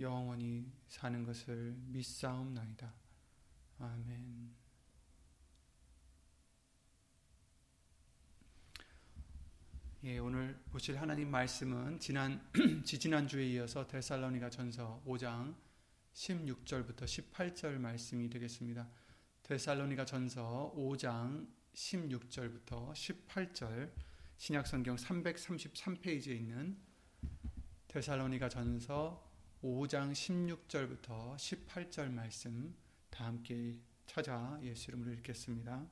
영원히 0.00 0.70
사는 0.86 1.24
것을 1.24 1.74
믿사옵나이다. 1.86 2.94
아멘. 3.78 4.56
예, 10.04 10.18
오늘 10.18 10.56
보실 10.70 11.00
하나님 11.00 11.30
말씀은 11.30 11.98
지난 11.98 12.48
지지난 12.84 13.26
주에 13.26 13.46
이어서 13.48 13.86
데살로니가 13.86 14.48
전서 14.48 15.02
5장 15.04 15.56
16절부터 16.14 17.02
18절 17.02 17.78
말씀이 17.78 18.30
되겠습니다. 18.30 18.88
데살로니가 19.42 20.04
전서 20.04 20.72
5장 20.76 21.48
16절부터 21.74 22.92
18절 22.92 23.92
신약 24.36 24.68
성경 24.68 24.94
333페이지에 24.94 26.36
있는 26.36 26.78
데살로니가 27.88 28.48
전서 28.48 29.27
5장 29.62 30.12
16절부터 30.12 31.34
18절 31.34 32.12
말씀 32.12 32.76
다 33.10 33.26
함께 33.26 33.76
찾아 34.06 34.56
예수 34.62 34.90
이름으로 34.90 35.12
읽겠습니다. 35.14 35.84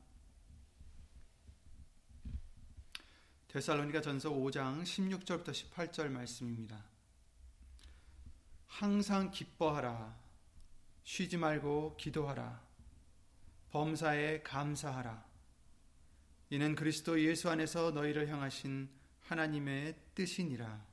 데살로니가 3.48 4.02
전서 4.02 4.30
5장 4.30 4.82
16절부터 4.82 5.50
18절 5.50 6.10
말씀입니다. 6.10 6.84
항상 8.66 9.32
기뻐하라. 9.32 10.16
쉬지 11.02 11.36
말고 11.36 11.96
기도하라. 11.96 12.64
범사에 13.70 14.42
감사하라. 14.42 15.24
이는 16.50 16.76
그리스도 16.76 17.20
예수 17.20 17.50
안에서 17.50 17.90
너희를 17.90 18.28
향하신 18.28 18.88
하나님의 19.22 19.96
뜻이니라. 20.14 20.86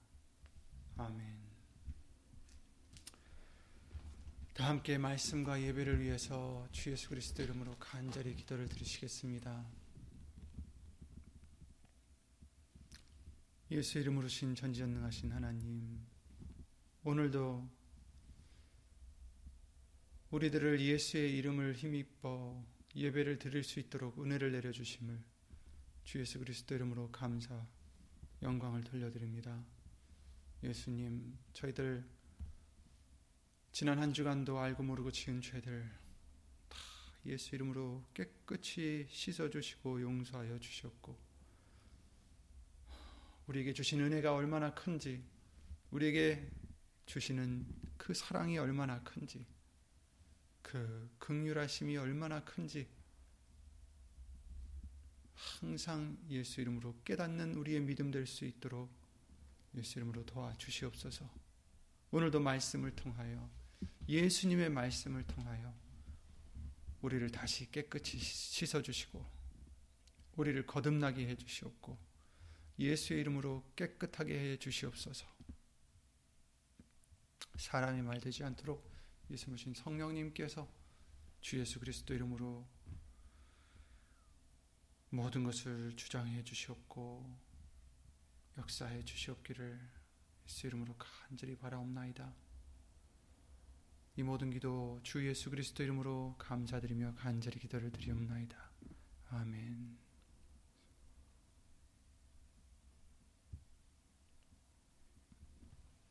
아멘. 0.97 1.42
다 4.53 4.69
함께 4.69 4.99
말씀과 4.99 5.63
예배를 5.63 5.99
위해서 5.99 6.67
주 6.71 6.91
예수 6.91 7.09
그리스도 7.09 7.41
이름으로 7.41 7.75
간절히 7.79 8.35
기도를 8.35 8.69
드리시겠습니다. 8.69 9.65
예수 13.71 13.97
이름으로 13.97 14.27
신 14.27 14.53
전지전능하신 14.53 15.31
하나님, 15.31 16.05
오늘도 17.03 17.67
우리들을 20.29 20.81
예수의 20.81 21.35
이름을 21.35 21.73
힘입어 21.73 22.63
예배를 22.95 23.39
드릴 23.39 23.63
수 23.63 23.79
있도록 23.79 24.23
은혜를 24.23 24.51
내려 24.51 24.71
주심을 24.71 25.19
주 26.03 26.19
예수 26.19 26.37
그리스도 26.37 26.75
이름으로 26.75 27.09
감사, 27.11 27.65
영광을 28.43 28.83
돌려드립니다. 28.83 29.65
예수님, 30.61 31.39
저희들 31.53 32.07
지난 33.73 33.97
한 33.97 34.13
주간도 34.13 34.59
알고 34.59 34.83
모르고 34.83 35.11
지은 35.11 35.41
죄들 35.41 35.89
다 36.69 36.77
예수 37.25 37.55
이름으로 37.55 38.03
깨끗이 38.13 39.07
씻어주시고 39.09 39.99
용서하여 39.99 40.59
주셨고 40.59 41.17
우리에게 43.47 43.73
주신 43.73 43.99
은혜가 43.99 44.35
얼마나 44.35 44.75
큰지 44.75 45.23
우리에게 45.89 46.47
주시는 47.07 47.65
그 47.97 48.13
사랑이 48.13 48.59
얼마나 48.59 49.01
큰지 49.01 49.43
그 50.61 51.09
극률하심이 51.17 51.97
얼마나 51.97 52.43
큰지 52.43 52.87
항상 55.33 56.15
예수 56.29 56.61
이름으로 56.61 56.95
깨닫는 57.03 57.55
우리의 57.55 57.81
믿음 57.81 58.11
될 58.11 58.27
수 58.27 58.45
있도록 58.45 58.91
예수 59.73 59.97
이름으로 59.97 60.23
도와주시옵소서. 60.27 61.27
오늘도 62.11 62.39
말씀을 62.39 62.95
통하여 62.95 63.49
예수님의 64.07 64.69
말씀을 64.69 65.25
통하여 65.25 65.73
우리를 67.01 67.29
다시 67.31 67.69
깨끗이 67.71 68.17
씻어주시고 68.17 69.25
우리를 70.35 70.65
거듭나게 70.65 71.27
해주시옵고 71.27 71.97
예수의 72.79 73.21
이름으로 73.21 73.63
깨끗하게 73.75 74.53
해주시옵소서 74.53 75.25
사람이 77.57 78.01
말되지 78.01 78.43
않도록 78.43 78.91
예수님신 79.29 79.73
성령님께서 79.73 80.67
주 81.41 81.59
예수 81.59 81.79
그리스도 81.79 82.13
이름으로 82.13 82.65
모든 85.09 85.43
것을 85.43 85.95
주장해 85.95 86.43
주시옵고 86.43 87.37
역사해 88.57 89.03
주시옵기를 89.03 89.79
예수 90.47 90.67
이름으로 90.67 90.95
간절히 90.97 91.55
바라옵나이다. 91.55 92.33
이 94.15 94.21
모든 94.21 94.51
기도 94.51 94.99
주 95.01 95.27
예수 95.27 95.49
그리스도 95.49 95.81
이름으로 95.81 96.35
감사드리며 96.37 97.15
간절히 97.15 97.59
기도를 97.59 97.91
드리옵나이다. 97.91 98.55
아멘. 99.29 99.97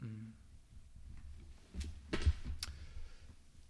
음. 0.02 0.34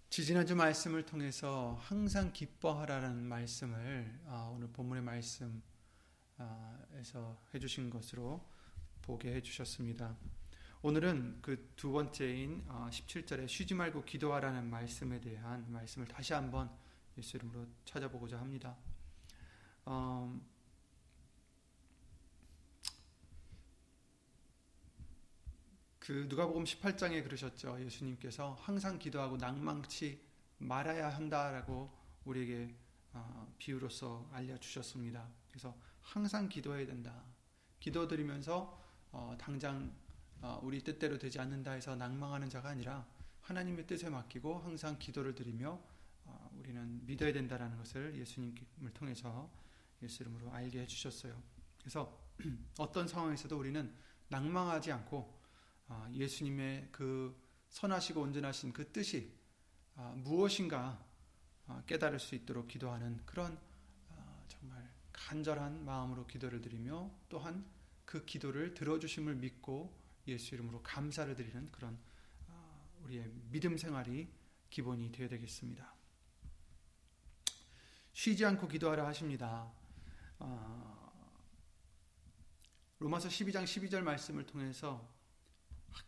지지난주 0.09 0.57
말씀을 0.57 1.05
통해서 1.05 1.79
항상 1.83 2.33
기뻐하라는 2.33 3.23
말씀을 3.25 4.19
아, 4.27 4.51
오늘 4.55 4.69
본문의 4.69 5.03
말씀에서 5.03 5.63
해주신 7.53 7.91
것으로 7.91 8.43
보게 9.03 9.35
해주셨습니다. 9.35 10.17
오늘은 10.85 11.43
그 11.43 11.73
두 11.77 11.93
번째인 11.93 12.65
17절에 12.69 13.45
어, 13.45 13.47
쉬지 13.47 13.73
말고 13.75 14.05
기도하라는 14.05 14.69
말씀에 14.69 15.21
대한 15.21 15.65
말씀을 15.71 16.09
다시 16.09 16.33
한번 16.33 16.71
예수 17.17 17.37
이름으로 17.37 17.67
찾아보고자 17.85 18.39
합니다. 18.39 18.77
어, 19.85 20.41
그 26.01 26.27
누가복음 26.29 26.65
18장에 26.65 27.23
그러셨죠. 27.23 27.81
예수님께서 27.81 28.57
항상 28.61 28.99
기도하고 28.99 29.37
낭망치 29.37 30.21
말아야 30.59 31.11
한다라고 31.11 31.97
우리에게 32.25 32.75
어, 33.13 33.53
비유로서 33.59 34.29
알려주셨습니다. 34.33 35.29
그래서 35.49 35.77
항상 36.01 36.49
기도해야 36.49 36.87
된다. 36.87 37.25
기도드리면서 37.79 38.81
어, 39.13 39.37
당장 39.39 39.87
어, 39.87 40.02
우리 40.63 40.83
뜻대로 40.83 41.19
되지 41.19 41.39
않는다 41.39 41.73
해서 41.73 41.95
낭망하는 41.95 42.51
자가 42.51 42.71
아니라 42.71 43.07
하나님의 43.43 43.87
뜻에 43.87 44.09
맡기고 44.09 44.59
항상 44.61 44.99
기도를 44.99 45.35
드리며 45.35 45.81
어, 46.25 46.51
우리는 46.59 47.05
믿어야 47.07 47.33
된다라는 47.33 47.77
것을 47.79 48.17
예수님을 48.17 48.93
통해서 48.95 49.51
예수 50.03 50.23
이름으로 50.23 50.53
알게 50.53 50.81
해주셨어요. 50.81 51.41
그래서 51.79 52.21
어떤 52.79 53.07
상황에서도 53.07 53.57
우리는 53.57 53.93
낭망하지 54.29 54.93
않고 54.93 55.41
어, 55.89 56.09
예수님의 56.13 56.89
그 56.91 57.37
선하시고 57.69 58.21
온전하신 58.21 58.73
그 58.73 58.91
뜻이 58.93 59.33
무엇인가 60.15 61.03
깨달을 61.87 62.19
수 62.19 62.35
있도록 62.35 62.69
기도하는 62.69 63.21
그런 63.25 63.59
정말 64.49 64.91
간절한 65.13 65.85
마음으로 65.85 66.27
기도를 66.27 66.61
드리며 66.61 67.11
또한 67.29 67.65
그 68.05 68.25
기도를 68.25 68.75
들어주심을 68.75 69.37
믿고 69.37 70.02
예수 70.27 70.55
이름으로 70.55 70.83
감사를 70.83 71.35
드리는 71.35 71.71
그런 71.71 71.99
아, 72.49 72.83
우리의 73.05 73.31
믿음 73.51 73.77
생활이 73.77 74.29
기본이 74.71 75.11
되어야 75.13 75.29
되겠습니다. 75.29 75.95
쉬지 78.13 78.45
않고 78.45 78.69
기도하라 78.69 79.07
하십니다. 79.09 79.73
어, 80.39 81.13
로마서 82.99 83.29
12장 83.29 83.65
12절 83.65 84.03
말씀을 84.03 84.47
통해서 84.47 85.11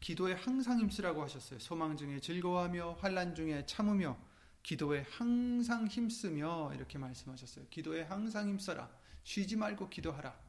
기도에 0.00 0.34
항상 0.34 0.78
힘쓰라고 0.80 1.22
하셨어요. 1.22 1.58
소망 1.58 1.96
중에 1.96 2.20
즐거워하며 2.20 2.98
환란 3.00 3.34
중에 3.34 3.66
참으며 3.66 4.16
기도에 4.62 5.04
항상 5.10 5.86
힘쓰며 5.86 6.72
이렇게 6.74 6.98
말씀하셨어요. 6.98 7.66
기도에 7.68 8.02
항상 8.02 8.48
힘써라. 8.48 8.90
쉬지 9.22 9.56
말고 9.56 9.90
기도하라. 9.90 10.43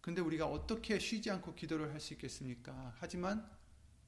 아, 0.00 0.02
근데 0.02 0.20
우리가 0.22 0.46
어떻게 0.46 0.98
쉬지 0.98 1.30
않고 1.30 1.54
기도를 1.54 1.92
할 1.92 2.00
수 2.00 2.14
있겠습니까? 2.14 2.94
하지만 2.98 3.46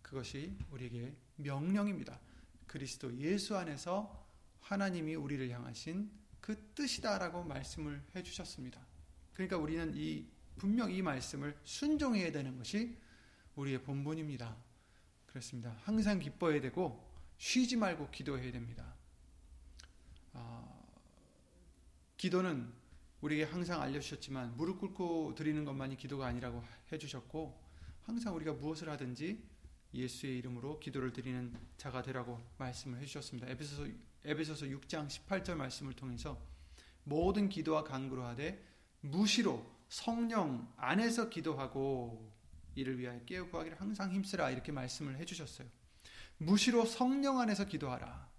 그것이 0.00 0.56
우리에게 0.71 1.15
명령입니다. 1.37 2.19
그리스도 2.67 3.15
예수 3.19 3.56
안에서 3.56 4.27
하나님이 4.61 5.15
우리를 5.15 5.50
향하신 5.50 6.11
그 6.41 6.56
뜻이다라고 6.75 7.44
말씀을 7.44 8.03
해 8.17 8.23
주셨습니다. 8.23 8.81
그러니까 9.35 9.59
우리는 9.59 9.93
이 9.94 10.27
분명 10.56 10.91
이 10.91 11.03
말씀을 11.03 11.59
순종해야 11.65 12.33
되는 12.33 12.56
것이 12.56 12.97
우리의 13.56 13.83
본분입니다. 13.83 14.56
그렇습니다. 15.27 15.77
항상 15.83 16.19
기뻐해야 16.19 16.61
되고 16.61 17.06
쉬지 17.37 17.77
말고 17.77 18.11
기도해야 18.11 18.50
됩니다. 18.53 18.95
아, 20.33 20.83
기도는 22.17 22.73
우리에게 23.23 23.45
항상 23.45 23.81
알려주셨지만 23.81 24.57
무릎 24.57 24.81
꿇고 24.81 25.35
드리는 25.37 25.65
것만이 25.65 25.97
기도가 25.97 26.27
아니라고 26.27 26.63
해주셨고 26.91 27.57
항상 28.03 28.35
우리가 28.35 28.53
무엇을 28.53 28.89
하든지 28.91 29.43
예수의 29.95 30.39
이름으로 30.39 30.81
기도를 30.81 31.13
드리는 31.13 31.55
자가 31.77 32.03
되라고 32.03 32.41
말씀을 32.59 32.99
해주셨습니다. 33.01 33.49
에베소서, 33.49 33.87
에베소서 34.25 34.67
6장 34.67 35.09
18절 35.09 35.55
말씀을 35.55 35.93
통해서 35.95 36.41
모든 37.05 37.49
기도와 37.49 37.85
간구로 37.85 38.25
하되 38.25 38.65
무시로 39.01 39.65
성령 39.89 40.73
안에서 40.77 41.29
기도하고 41.29 42.33
이를 42.75 42.99
위하여 42.99 43.21
깨어 43.25 43.49
구하기를 43.49 43.81
항상 43.81 44.11
힘쓰라 44.13 44.51
이렇게 44.51 44.73
말씀을 44.73 45.19
해주셨어요. 45.19 45.69
무시로 46.39 46.87
성령 46.87 47.39
안에서 47.39 47.67
기도하라. 47.67 48.31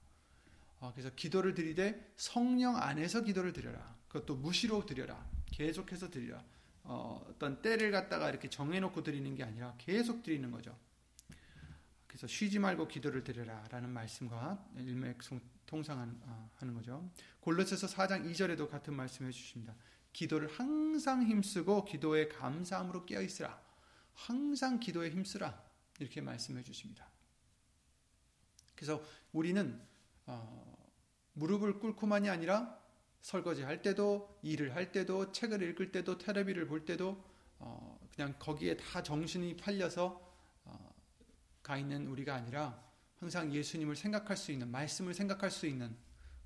어, 0.80 0.92
그래서 0.94 1.10
기도를 1.16 1.54
드리되 1.54 2.14
성령 2.18 2.76
안에서 2.76 3.22
기도를 3.22 3.54
드려라. 3.54 3.96
그것도 4.13 4.36
무시로 4.36 4.86
드려라. 4.86 5.27
계속해서 5.48 6.12
드리라. 6.12 6.44
어, 6.83 7.25
어떤 7.27 7.62
때를 7.63 7.92
갖다가 7.92 8.30
이렇게 8.30 8.48
정해놓고 8.48 9.01
드리는 9.01 9.33
게 9.36 9.44
아니라 9.44 9.74
계속 9.80 10.21
드리는 10.21 10.51
거죠. 10.51 10.77
그래서 12.06 12.27
쉬지 12.27 12.60
말고 12.60 12.88
기도를 12.88 13.24
드려라라는 13.24 13.89
말씀과 13.89 14.63
일맥통상하는 14.77 16.19
어, 16.27 16.74
거죠. 16.75 17.10
골로새서 17.39 17.88
4장 17.88 18.31
2절에도 18.31 18.69
같은 18.69 18.94
말씀해 18.94 19.31
주십니다. 19.31 19.75
기도를 20.12 20.48
항상 20.48 21.24
힘쓰고 21.24 21.86
기도에 21.86 22.27
감사함으로 22.27 23.07
깨어 23.07 23.21
있으라. 23.21 23.60
항상 24.13 24.80
기도에 24.80 25.10
힘쓰라. 25.10 25.60
이렇게 25.98 26.21
말씀해 26.21 26.62
주십니다. 26.62 27.07
그래서 28.75 29.04
우리는 29.31 29.81
어, 30.27 30.94
무릎을 31.33 31.80
꿇고만이 31.80 32.30
아니라 32.30 32.83
설거지 33.24 33.64
할 33.64 33.81
때도 33.81 34.38
일을 34.44 34.75
할 34.75 34.92
때도 34.92 35.31
책을 35.31 35.64
읽을 35.64 35.92
때도 35.92 36.18
테레비를 36.18 36.68
볼 36.68 36.86
때도 36.86 37.24
어, 37.58 37.98
그냥 38.14 38.36
거기에 38.38 38.75
다 38.78 39.02
정신이 39.02 39.56
팔려서 39.58 40.22
어, 40.66 40.94
가 41.64 41.78
있는 41.78 42.06
우리가 42.08 42.36
아니라 42.36 42.84
항상 43.16 43.52
예수님을 43.54 43.96
생각할 43.96 44.36
수 44.36 44.52
있는 44.52 44.70
말씀을 44.70 45.14
생각할 45.14 45.50
수 45.50 45.66
있는 45.66 45.96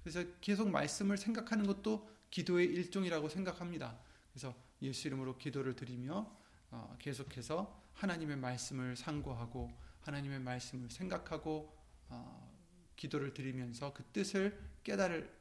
그래서 0.03 0.23
계속 0.39 0.69
말씀을 0.69 1.17
생각하는 1.17 1.65
것도 1.65 2.07
기도의 2.29 2.67
일종이라고 2.67 3.27
생각합니다. 3.27 3.99
그래서 4.31 4.55
예수 4.83 5.07
이름으로 5.07 5.39
기도를 5.39 5.75
드리며 5.75 6.31
어, 6.69 6.95
계속해서 6.99 7.81
하나님의 7.95 8.37
말씀을 8.37 8.95
상고하고 8.95 9.71
하나님의 10.01 10.39
말씀을 10.41 10.91
생각하고 10.91 11.75
어, 12.09 12.55
기도를 12.95 13.33
드리면서 13.33 13.93
그 13.93 14.03
뜻을 14.13 14.61
깨달을 14.83 15.35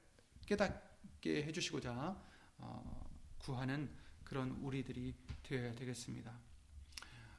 깨닫 0.47 0.86
게 1.27 1.43
해주시고자 1.43 2.17
어, 2.59 3.11
구하는 3.39 3.91
그런 4.23 4.53
우리들이 4.63 5.13
되어야 5.43 5.75
되겠습니다. 5.75 6.39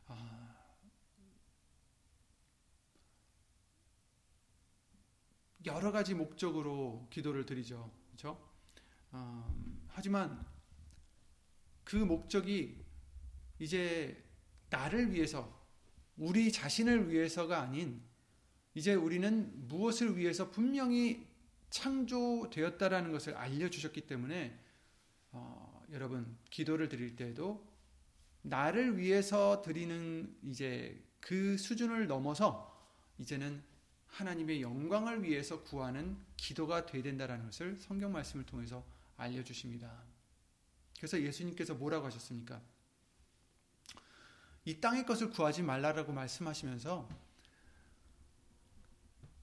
어, 0.07 0.55
여러 5.65 5.91
가지 5.91 6.13
목적으로 6.13 7.07
기도를 7.09 7.45
드리죠, 7.45 7.91
그렇죠? 8.07 8.41
하지만 9.87 10.45
그 11.83 11.95
목적이 11.95 12.85
이제 13.59 14.23
나를 14.69 15.13
위해서 15.13 15.65
우리 16.17 16.51
자신을 16.51 17.09
위해서가 17.09 17.61
아닌 17.61 18.01
이제 18.75 18.93
우리는 18.93 19.67
무엇을 19.67 20.17
위해서 20.17 20.51
분명히 20.51 21.26
창조되었다라는 21.69 23.11
것을 23.11 23.35
알려주셨기 23.35 24.01
때문에 24.07 24.57
어, 25.31 25.85
여러분 25.91 26.37
기도를 26.49 26.89
드릴 26.89 27.15
때도 27.15 27.65
나를 28.41 28.97
위해서 28.97 29.61
드리는 29.61 30.35
이제 30.43 31.03
그 31.19 31.57
수준을 31.57 32.07
넘어서 32.07 32.73
이제는 33.17 33.63
하나님의 34.07 34.61
영광을 34.61 35.23
위해서 35.23 35.63
구하는 35.63 36.17
기도가 36.37 36.85
되야 36.85 37.03
된다라는 37.03 37.45
것을 37.45 37.77
성경 37.79 38.11
말씀을 38.11 38.45
통해서 38.45 38.85
알려주십니다. 39.17 40.03
그래서 40.97 41.21
예수님께서 41.21 41.75
뭐라고 41.75 42.05
하셨습니까? 42.07 42.61
이 44.65 44.79
땅의 44.79 45.05
것을 45.05 45.29
구하지 45.29 45.61
말라라고 45.63 46.11
말씀하시면서 46.13 47.07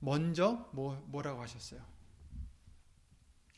먼저 0.01 0.69
뭐, 0.73 0.97
뭐라고 1.09 1.41
하셨어요? 1.43 1.94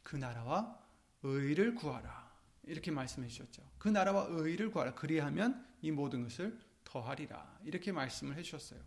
그 0.06 0.14
나라와 0.14 0.79
의를 1.25 1.75
구하라. 1.75 2.32
이렇게 2.62 2.93
말씀해 2.93 3.26
주셨죠. 3.26 3.69
그 3.76 3.88
나라와 3.88 4.26
의를 4.29 4.70
구하라. 4.70 4.94
그리하면 4.94 5.67
이 5.82 5.91
모든 5.91 6.23
것을 6.23 6.56
더하리라. 6.85 7.58
이렇게 7.64 7.91
말씀을 7.91 8.37
해 8.37 8.43
주셨어요. 8.43 8.81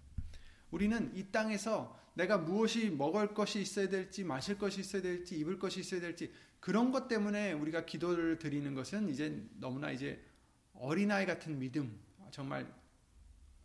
우리는 0.72 1.14
이 1.18 1.26
땅에서 1.30 2.00
내가 2.14 2.38
무엇이 2.38 2.90
먹을 2.90 3.34
것이 3.34 3.62
있어야 3.62 3.90
될지, 3.90 4.24
마실 4.24 4.58
것이 4.58 4.80
있어야 4.80 5.02
될지, 5.02 5.38
입을 5.40 5.60
것이 5.60 5.82
있어야 5.82 6.00
될지, 6.00 6.34
그런 6.62 6.90
것 6.94 7.10
때문에 7.10 7.52
우리가 7.52 7.86
기도를 7.86 8.40
드리는 8.40 8.74
것은 8.74 9.10
이제 9.10 9.46
너무나 9.56 9.92
이제 9.92 10.26
어린아이 10.74 11.26
같은 11.26 11.60
믿음, 11.60 12.00
정말, 12.32 12.66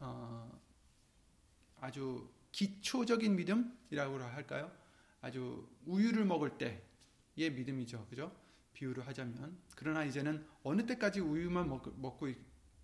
어, 0.01 0.61
아주 1.81 2.29
기초적인 2.51 3.37
믿음이라고 3.37 4.19
할까요? 4.25 4.73
아주 5.21 5.69
우유를 5.87 6.25
먹을 6.25 6.59
때의 6.59 6.83
믿음이죠. 7.37 8.07
그죠? 8.09 8.35
비유를 8.75 9.07
하자면. 9.07 9.57
그러나 9.77 10.05
이제는 10.05 10.47
어느 10.63 10.85
때까지 10.87 11.21
우유만 11.21 11.69
먹, 11.69 12.19
고 12.19 12.29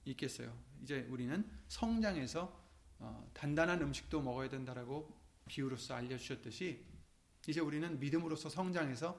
있겠어요. 0.04 0.56
이제 0.82 1.06
우리는 1.10 1.48
성장해서 1.68 2.60
어, 2.98 3.30
단단한 3.32 3.80
음식도 3.82 4.20
먹어야 4.20 4.48
된다라고 4.48 5.16
비유로서 5.46 5.94
알려주셨듯이 5.94 6.84
이제 7.48 7.60
우리는 7.60 7.98
믿음으로서 7.98 8.48
성장해서 8.48 9.18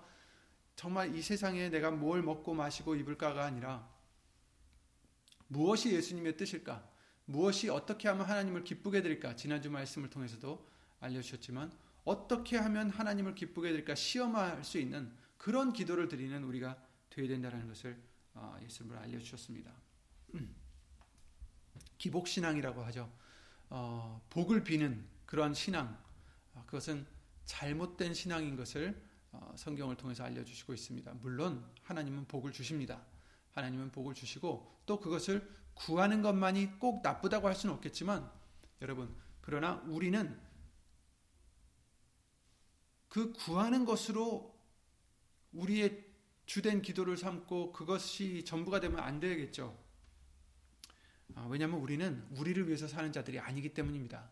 정말 0.75 1.15
이 1.15 1.21
세상에 1.21 1.69
내가 1.69 1.91
뭘 1.91 2.21
먹고 2.23 2.53
마시고 2.53 2.95
입을까가 2.95 3.43
아니라 3.43 3.89
무엇이 5.47 5.93
예수님의 5.93 6.37
뜻일까? 6.37 6.89
무엇이 7.25 7.69
어떻게 7.69 8.07
하면 8.07 8.25
하나님을 8.25 8.63
기쁘게 8.63 9.01
드릴까? 9.01 9.35
지난주 9.35 9.69
말씀을 9.69 10.09
통해서도 10.09 10.65
알려주셨지만 10.99 11.71
어떻게 12.03 12.57
하면 12.57 12.89
하나님을 12.89 13.35
기쁘게 13.35 13.71
드릴까 13.71 13.95
시험할 13.95 14.63
수 14.63 14.79
있는 14.79 15.11
그런 15.37 15.73
기도를 15.73 16.07
드리는 16.07 16.43
우리가 16.43 16.77
되어야 17.09 17.27
된다는 17.27 17.67
것을 17.67 18.01
어, 18.33 18.57
예수님을 18.63 18.97
알려주셨습니다. 18.97 19.71
기복신앙이라고 21.97 22.81
하죠. 22.85 23.11
어, 23.69 24.21
복을 24.29 24.63
비는 24.63 25.05
그러한 25.25 25.53
신앙, 25.53 25.97
어, 26.53 26.63
그것은 26.65 27.05
잘못된 27.45 28.13
신앙인 28.13 28.55
것을 28.55 29.01
어, 29.31 29.53
성경을 29.55 29.95
통해서 29.95 30.23
알려주시고 30.23 30.73
있습니다. 30.73 31.13
물론 31.21 31.65
하나님은 31.83 32.25
복을 32.27 32.51
주십니다. 32.51 33.01
하나님은 33.51 33.91
복을 33.91 34.13
주시고 34.13 34.81
또 34.85 34.99
그것을 34.99 35.49
구하는 35.73 36.21
것만이 36.21 36.79
꼭 36.79 37.01
나쁘다고 37.01 37.47
할 37.47 37.55
수는 37.55 37.75
없겠지만 37.75 38.29
여러분 38.81 39.13
그러나 39.41 39.75
우리는 39.87 40.39
그 43.11 43.33
구하는 43.33 43.83
것으로 43.83 44.57
우리의 45.51 46.05
주된 46.45 46.81
기도를 46.81 47.17
삼고 47.17 47.73
그것이 47.73 48.45
전부가 48.45 48.79
되면 48.79 49.01
안 49.01 49.19
되겠죠. 49.19 49.77
아, 51.35 51.45
왜냐하면 51.49 51.81
우리는 51.81 52.25
우리를 52.37 52.65
위해서 52.67 52.87
사는 52.87 53.11
자들이 53.11 53.37
아니기 53.37 53.73
때문입니다. 53.73 54.29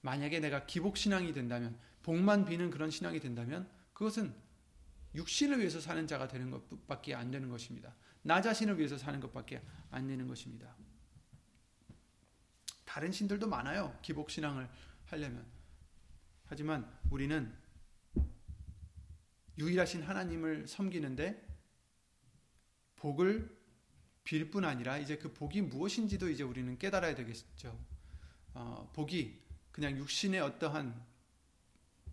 만약에 0.00 0.40
내가 0.40 0.66
기복 0.66 0.96
신앙이 0.96 1.32
된다면 1.32 1.78
복만 2.02 2.44
비는 2.44 2.70
그런 2.70 2.90
신앙이 2.90 3.20
된다면 3.20 3.70
그것은 3.92 4.34
육신을 5.14 5.60
위해서 5.60 5.78
사는 5.78 6.04
자가 6.08 6.26
되는 6.26 6.50
것밖에 6.50 7.14
안 7.14 7.30
되는 7.30 7.48
것입니다. 7.48 7.94
나 8.22 8.42
자신을 8.42 8.76
위해서 8.76 8.98
사는 8.98 9.20
것밖에 9.20 9.62
안 9.92 10.08
되는 10.08 10.26
것입니다. 10.26 10.74
다른 12.84 13.12
신들도 13.12 13.46
많아요. 13.46 13.96
기복 14.02 14.30
신앙을 14.30 14.68
하려면. 15.04 15.46
하지만 16.46 16.92
우리는 17.08 17.65
유일하신 19.58 20.02
하나님을 20.02 20.66
섬기는데 20.66 21.46
복을 22.96 23.56
빌 24.24 24.50
뿐 24.50 24.64
아니라 24.64 24.98
이제 24.98 25.16
그 25.16 25.32
복이 25.32 25.62
무엇인지도 25.62 26.28
이제 26.28 26.42
우리는 26.42 26.76
깨달아야 26.78 27.14
되겠죠. 27.14 27.78
어, 28.54 28.90
복이 28.92 29.40
그냥 29.70 29.96
육신의 29.96 30.40
어떠한 30.40 31.06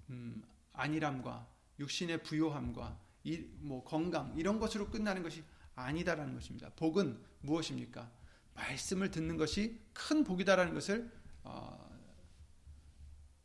음, 0.09 0.43
안일함과 0.73 1.47
육신의 1.79 2.23
부요함과 2.23 3.00
이, 3.23 3.38
뭐 3.59 3.83
건강 3.83 4.33
이런 4.38 4.59
것으로 4.59 4.89
끝나는 4.89 5.23
것이 5.23 5.43
아니다라는 5.75 6.35
것입니다. 6.35 6.69
복은 6.75 7.19
무엇입니까? 7.41 8.12
말씀을 8.53 9.09
듣는 9.09 9.38
것이 9.38 9.79
큰 9.93 10.23
복이다라는 10.23 10.73
것을 10.73 11.12
어, 11.43 11.89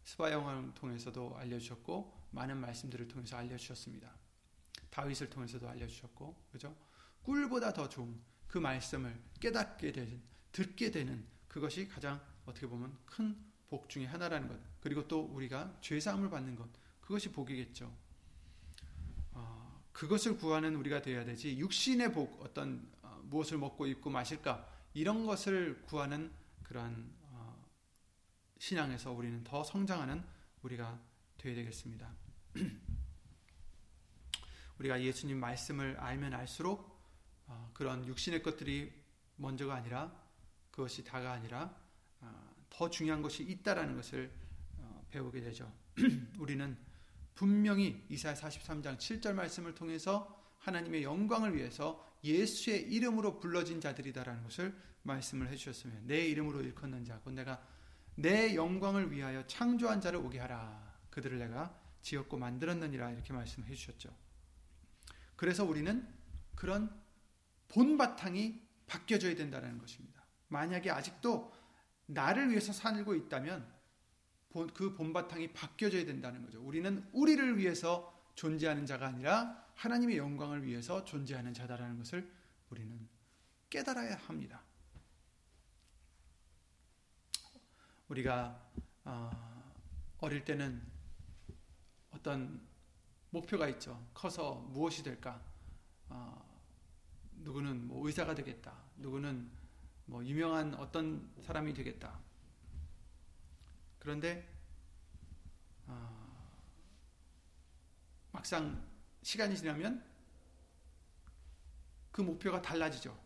스바 0.05 0.33
영화를 0.33 0.75
통해서도 0.75 1.37
알려주셨고 1.39 2.18
많은 2.31 2.57
말씀들을 2.59 3.09
통해서 3.09 3.37
알려주셨습니다. 3.37 4.15
다윗을 4.91 5.31
통해서도 5.31 5.69
알려주셨고 5.69 6.49
그죠? 6.53 6.77
꿀보다 7.23 7.73
더 7.73 7.89
좋은 7.89 8.21
그 8.47 8.59
말씀을 8.59 9.21
깨닫게 9.41 9.93
되는 9.93 10.23
듣게 10.53 10.91
되는 10.91 11.27
그것이 11.49 11.89
가장 11.89 12.21
어떻게 12.47 12.67
보면 12.67 12.97
큰 13.05 13.49
복 13.69 13.89
중의 13.89 14.09
하나라는 14.09 14.49
것. 14.49 14.59
그리고 14.81 15.07
또 15.07 15.23
우리가 15.23 15.77
죄 15.81 16.01
사함을 16.01 16.31
받는 16.31 16.57
것. 16.57 16.69
그것이 17.01 17.31
복이겠죠. 17.31 17.93
어, 19.33 19.83
그것을 19.93 20.37
구하는 20.37 20.75
우리가 20.77 21.03
되어야 21.03 21.25
되지 21.25 21.59
육신의 21.59 22.13
복 22.13 22.41
어떤 22.43 22.91
어, 23.03 23.21
무엇을 23.25 23.59
먹고 23.59 23.87
입고 23.87 24.11
마실까 24.11 24.67
이런 24.95 25.27
것을 25.27 25.83
구하는 25.83 26.33
그러한 26.63 27.11
어, 27.23 27.67
신앙에서 28.59 29.13
우리는 29.13 29.45
더 29.45 29.63
성장하는 29.63 30.25
우리가 30.63 30.99
되어야 31.39 31.55
되겠습니다. 31.55 32.13
우리가 34.79 35.03
예수님 35.03 35.39
말씀을 35.39 35.97
알면 35.99 36.35
알수록 36.35 36.99
어, 37.47 37.71
그런 37.73 38.07
육신의 38.07 38.43
것들이 38.43 38.93
먼저가 39.37 39.75
아니라 39.75 40.13
그것이 40.71 41.05
다가 41.05 41.33
아니라 41.33 41.75
어, 42.21 42.55
더 42.71 42.91
중요한 42.91 43.23
것이 43.23 43.43
있다라는 43.43 43.97
것을 43.97 44.31
어, 44.79 45.07
배우게 45.11 45.41
되죠. 45.41 45.73
우리는 46.39 46.77
분명히 47.35 48.05
이사야 48.09 48.35
43장 48.35 48.99
7절 48.99 49.33
말씀을 49.33 49.75
통해서 49.75 50.37
하나님의 50.59 51.05
영광을 51.05 51.57
위해서 51.57 52.05
예수의 52.25 52.93
이름으로 52.93 53.39
불러진 53.39 53.81
자들이다라는 53.81 54.43
것을 54.43 54.77
말씀을 55.03 55.49
해주셨으면 55.51 56.07
내 56.07 56.27
이름으로 56.27 56.63
일컫는 56.63 57.05
자, 57.05 57.21
곧 57.21 57.33
내가 57.33 57.65
내 58.17 58.57
영광을 58.57 59.13
위하여 59.13 59.47
창조한 59.47 60.01
자를 60.01 60.19
오게 60.19 60.41
하라. 60.41 60.88
그들을 61.11 61.39
내가 61.39 61.79
지었고 62.03 62.37
만들었느니라 62.37 63.11
이렇게 63.11 63.33
말씀해 63.33 63.75
주셨죠. 63.75 64.15
그래서 65.37 65.65
우리는 65.65 66.07
그런 66.55 66.91
본 67.69 67.97
바탕이 67.97 68.61
바뀌어져야 68.87 69.35
된다는 69.37 69.79
것입니다. 69.79 70.23
만약에 70.49 70.91
아직도 70.91 71.53
나를 72.07 72.51
위해서 72.51 72.73
살고 72.73 73.15
있다면 73.15 73.79
그 74.75 74.95
본바탕이 74.95 75.53
바뀌어져야 75.53 76.05
된다는 76.05 76.43
거죠. 76.43 76.61
우리는 76.61 77.07
우리를 77.13 77.59
위해서 77.59 78.15
존재하는 78.35 78.87
자가 78.87 79.07
아니라 79.07 79.67
하나님의 79.75 80.17
영광을 80.17 80.65
위해서 80.65 81.05
존재하는 81.05 81.55
자다라는 81.55 81.99
것을 81.99 82.33
우리는 82.71 83.09
깨달아야 83.71 84.17
합니다. 84.17 84.63
우리가 88.09 88.71
어, 89.05 89.31
어릴 90.19 90.45
때는 90.45 90.83
어떤 92.19 92.61
목표가 93.31 93.69
있죠. 93.69 94.05
커서 94.13 94.55
무엇이 94.71 95.05
될까? 95.05 95.41
어, 96.09 96.45
누구는 97.37 97.87
뭐 97.87 98.05
의사가 98.07 98.35
되겠다. 98.35 98.77
누구는 98.97 99.49
뭐 100.07 100.25
유명한 100.25 100.75
어떤 100.75 101.33
사람이 101.43 101.75
되겠다. 101.75 102.19
그런데 104.01 104.49
어, 105.87 106.49
막상 108.33 108.85
시간이 109.23 109.57
지나면 109.57 110.05
그 112.11 112.23
목표가 112.23 112.61
달라지죠. 112.61 113.17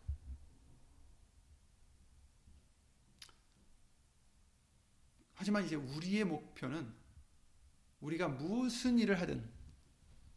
하지만 5.35 5.65
이제 5.65 5.77
우리의 5.77 6.25
목표는 6.25 7.01
우리가 8.02 8.28
무슨 8.28 8.99
일을 8.99 9.21
하든 9.21 9.49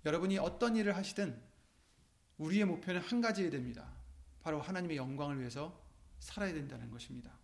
여러분이 0.06 0.38
어떤 0.38 0.76
일을 0.76 0.96
하시든 0.96 1.42
우리의 2.38 2.66
목표는 2.66 3.02
한 3.02 3.22
가지여야 3.22 3.50
됩니다. 3.50 3.92
바로 4.42 4.62
하나님의 4.62 4.98
영광을 4.98 5.40
위해서 5.40 5.84
살아야 6.20 6.54
된다는 6.54 6.90
것입니다. 6.92 7.38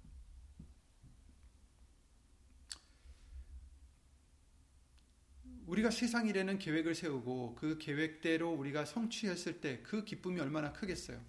우리가 5.66 5.90
세상 5.90 6.28
일에는 6.28 6.60
계획을 6.60 6.94
세우고 6.94 7.56
그 7.56 7.78
계획대로 7.78 8.52
우리가 8.52 8.86
성취했을 8.86 9.62
때 9.62 9.82
그 9.84 10.04
기쁨이 10.04 10.40
얼마나 10.40 10.74
크겠어요. 10.74 11.24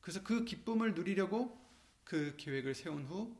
그래서 0.00 0.22
그 0.22 0.44
기쁨을 0.44 0.94
누리려고 0.94 1.60
그 2.04 2.36
계획을 2.36 2.74
세운 2.74 3.04
후 3.04 3.36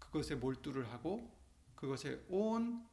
그것에 0.00 0.34
몰두를 0.34 0.90
하고 0.90 1.30
그것에 1.76 2.24
온 2.28 2.84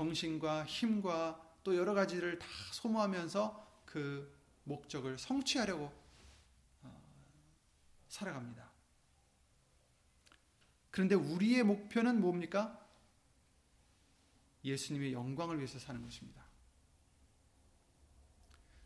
정신과 0.00 0.64
힘과 0.64 1.58
또 1.62 1.76
여러 1.76 1.92
가지를 1.92 2.38
다 2.38 2.46
소모하면서 2.72 3.82
그 3.84 4.34
목적을 4.64 5.18
성취하려고 5.18 5.92
어, 6.82 7.02
살아갑니다. 8.08 8.70
그런데 10.90 11.14
우리의 11.14 11.64
목표는 11.64 12.18
뭡니까? 12.18 12.78
예수님의 14.64 15.12
영광을 15.12 15.58
위해서 15.58 15.78
사는 15.78 16.02
것입니다. 16.02 16.46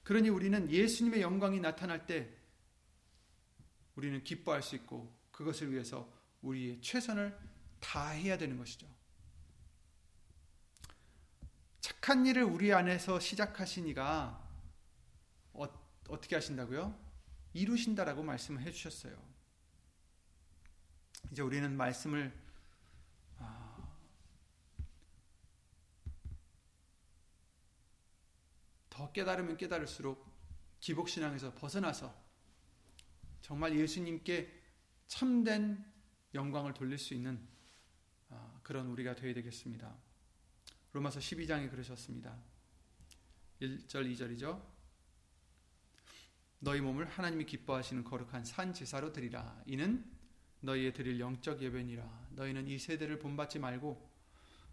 그러니 0.03 0.31
우리는 0.31 0.69
예수님의 0.69 1.23
영광이 1.23 1.61
나타날 1.61 2.07
때 2.07 2.29
우리는 3.95 4.25
기뻐할 4.25 4.65
수 4.65 4.75
있고 4.75 5.17
그것을 5.31 5.71
위해서 5.71 6.13
우리의 6.43 6.81
최선을 6.81 7.39
다해야 7.79 8.37
되는 8.37 8.59
것이죠. 8.59 9.04
착한 11.85 12.25
일을 12.25 12.45
우리 12.45 12.73
안에서 12.73 13.21
시작하시니가 13.21 14.43
어, 15.53 15.67
떻게 16.05 16.35
하신다고요? 16.35 16.99
이루신다라고 17.53 18.23
말씀을 18.23 18.63
해주셨어요. 18.63 19.15
이제 21.31 21.43
우리는 21.43 21.77
말씀을 21.77 22.33
아, 23.37 23.99
더 28.89 29.13
깨달으면 29.13 29.59
깨달을수록 29.59 30.27
기복신앙에서 30.81 31.53
벗어나서 31.53 32.19
정말 33.43 33.79
예수님께 33.79 34.51
참된 35.07 35.85
영광을 36.33 36.73
돌릴 36.73 36.97
수 36.97 37.13
있는 37.13 37.47
아, 38.31 38.59
그런 38.63 38.87
우리가 38.87 39.15
되어야 39.15 39.35
되겠습니다. 39.35 40.14
로마서 40.95 41.19
12장에 41.19 41.69
그러셨습니다. 41.73 42.37
1절 43.61 44.13
2절이죠. 44.13 44.63
너희 46.61 46.81
몸을 46.81 47.07
하나님이 47.09 47.47
기뻐하시는 47.47 48.05
거룩한 48.05 48.45
산 48.45 48.73
제사로 48.73 49.13
드리라. 49.13 49.61
이는 49.67 50.09
너희의 50.61 50.95
드릴 50.95 51.19
영적 51.19 51.61
예배니라. 51.61 52.29
너희는 52.31 52.69
이 52.69 52.79
세대를 52.79 53.19
본받지 53.19 53.59
말고 53.59 54.09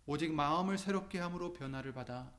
오직 0.06 0.32
마음을 0.32 0.78
새롭게 0.78 1.18
함으로 1.18 1.54
변화를 1.54 1.92
받아 1.92 2.32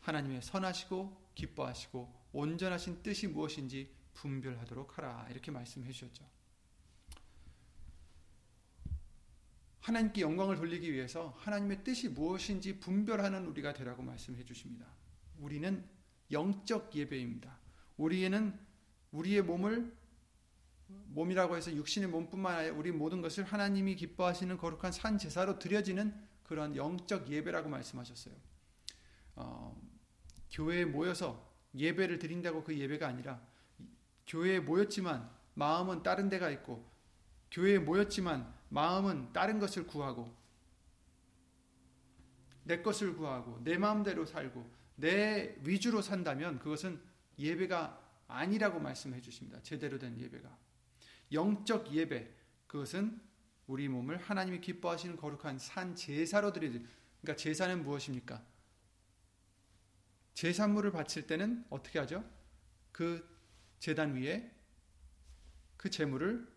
하나님의 0.00 0.40
선하시고 0.40 1.32
기뻐하시고 1.34 2.30
온전하신 2.32 3.02
뜻이 3.02 3.28
무엇인지 3.28 3.94
분별하도록 4.14 4.96
하라. 4.96 5.26
이렇게 5.30 5.50
말씀해 5.50 5.92
주셨죠. 5.92 6.35
하나님께 9.86 10.20
영광을 10.20 10.56
돌리기 10.56 10.92
위해서 10.92 11.32
하나님의 11.38 11.84
뜻이 11.84 12.08
무엇인지 12.08 12.80
분별하는 12.80 13.46
우리가 13.46 13.72
되라고 13.72 14.02
말씀해 14.02 14.44
주십니다. 14.44 14.84
우리는 15.38 15.84
영적 16.32 16.92
예배입니다. 16.92 17.56
우리에는 17.96 18.58
우리의 19.12 19.42
몸을 19.42 19.96
몸이라고 20.88 21.56
해서 21.56 21.72
육신의 21.72 22.08
몸뿐만 22.08 22.56
아니라 22.56 22.74
우리 22.74 22.90
모든 22.90 23.22
것을 23.22 23.44
하나님이 23.44 23.94
기뻐하시는 23.94 24.56
거룩한 24.56 24.90
산 24.90 25.18
제사로 25.18 25.60
드려지는 25.60 26.12
그런 26.42 26.74
영적 26.74 27.30
예배라고 27.30 27.68
말씀하셨어요. 27.68 28.34
어, 29.36 29.80
교회에 30.50 30.84
모여서 30.84 31.54
예배를 31.76 32.18
드린다고 32.18 32.64
그 32.64 32.76
예배가 32.76 33.06
아니라 33.06 33.40
교회에 34.26 34.58
모였지만 34.58 35.30
마음은 35.54 36.02
다른 36.02 36.28
데가 36.28 36.50
있고 36.50 36.90
교회에 37.52 37.78
모였지만 37.78 38.55
마음은 38.68 39.32
다른 39.32 39.58
것을 39.58 39.86
구하고 39.86 40.34
내 42.64 42.82
것을 42.82 43.16
구하고 43.16 43.60
내 43.62 43.78
마음대로 43.78 44.26
살고 44.26 44.68
내 44.96 45.56
위주로 45.62 46.02
산다면 46.02 46.58
그것은 46.58 47.00
예배가 47.38 48.02
아니라고 48.28 48.80
말씀해 48.80 49.20
주십니다. 49.20 49.62
제대로 49.62 49.98
된 49.98 50.18
예배가. 50.18 50.56
영적 51.32 51.92
예배 51.92 52.28
그것은 52.66 53.20
우리 53.66 53.88
몸을 53.88 54.16
하나님이 54.18 54.60
기뻐하시는 54.60 55.16
거룩한 55.16 55.58
산 55.58 55.94
제사로 55.94 56.52
드리지. 56.52 56.84
그러니까 57.20 57.36
제사는 57.36 57.82
무엇입니까? 57.82 58.44
제산물을 60.34 60.92
바칠 60.92 61.26
때는 61.26 61.64
어떻게 61.70 61.98
하죠? 61.98 62.24
그 62.92 63.26
제단 63.78 64.14
위에 64.14 64.52
그 65.76 65.90
제물을 65.90 66.55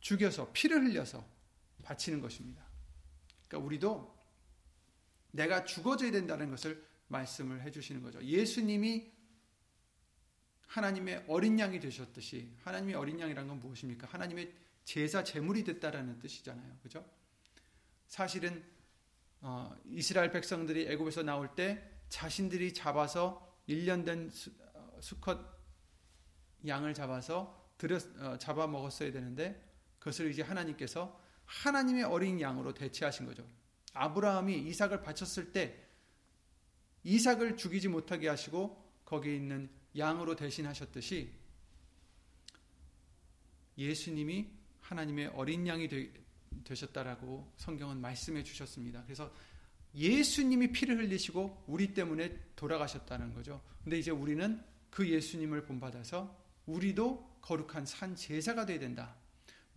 죽여서 0.00 0.52
피를 0.52 0.84
흘려서 0.84 1.26
바치는 1.82 2.20
것입니다. 2.20 2.64
그러니까 3.46 3.66
우리도 3.66 4.18
내가 5.32 5.64
죽어져야 5.64 6.10
된다는 6.10 6.50
것을 6.50 6.84
말씀을 7.08 7.62
해주시는 7.62 8.02
거죠. 8.02 8.22
예수님이 8.22 9.10
하나님의 10.66 11.24
어린 11.28 11.58
양이 11.58 11.80
되셨듯이 11.80 12.52
하나님의 12.62 12.94
어린 12.94 13.18
양이란 13.18 13.48
건 13.48 13.58
무엇입니까? 13.60 14.06
하나님의 14.06 14.52
제사 14.84 15.24
제물이 15.24 15.64
됐다라는 15.64 16.18
뜻이잖아요. 16.18 16.78
그죠? 16.82 17.04
사실은 18.06 18.64
어, 19.40 19.74
이스라엘 19.86 20.30
백성들이 20.30 20.88
애굽에서 20.88 21.22
나올 21.22 21.54
때 21.54 21.82
자신들이 22.08 22.74
잡아서 22.74 23.56
1년 23.68 24.04
된 24.04 24.28
수, 24.30 24.50
어, 24.74 24.98
수컷 25.00 25.38
양을 26.66 26.94
잡아서 26.94 27.72
들여, 27.78 27.98
어, 28.18 28.38
잡아 28.38 28.66
먹었어야 28.66 29.12
되는데 29.12 29.67
그것을 30.08 30.30
이제 30.30 30.42
하나님께서 30.42 31.20
하나님의 31.44 32.04
어린 32.04 32.40
양으로 32.40 32.72
대체하신 32.72 33.26
거죠. 33.26 33.46
아브라함이 33.92 34.58
이삭을 34.68 35.02
바쳤을 35.02 35.52
때 35.52 35.86
이삭을 37.04 37.56
죽이지 37.56 37.88
못하게 37.88 38.28
하시고 38.28 39.02
거기에 39.04 39.36
있는 39.36 39.68
양으로 39.96 40.36
대신하셨듯이 40.36 41.32
예수님이 43.76 44.50
하나님의 44.80 45.28
어린 45.28 45.66
양이 45.66 45.88
되, 45.88 46.10
되셨다라고 46.64 47.52
성경은 47.56 48.00
말씀해 48.00 48.42
주셨습니다. 48.42 49.02
그래서 49.04 49.30
예수님이 49.94 50.72
피를 50.72 50.98
흘리시고 50.98 51.64
우리 51.66 51.92
때문에 51.92 52.34
돌아가셨다는 52.56 53.34
거죠. 53.34 53.60
근데 53.84 53.98
이제 53.98 54.10
우리는 54.10 54.62
그 54.90 55.08
예수님을 55.08 55.66
본받아서 55.66 56.34
우리도 56.66 57.40
거룩한 57.42 57.84
산 57.86 58.16
제사가 58.16 58.64
되어야 58.66 58.80
된다. 58.80 59.17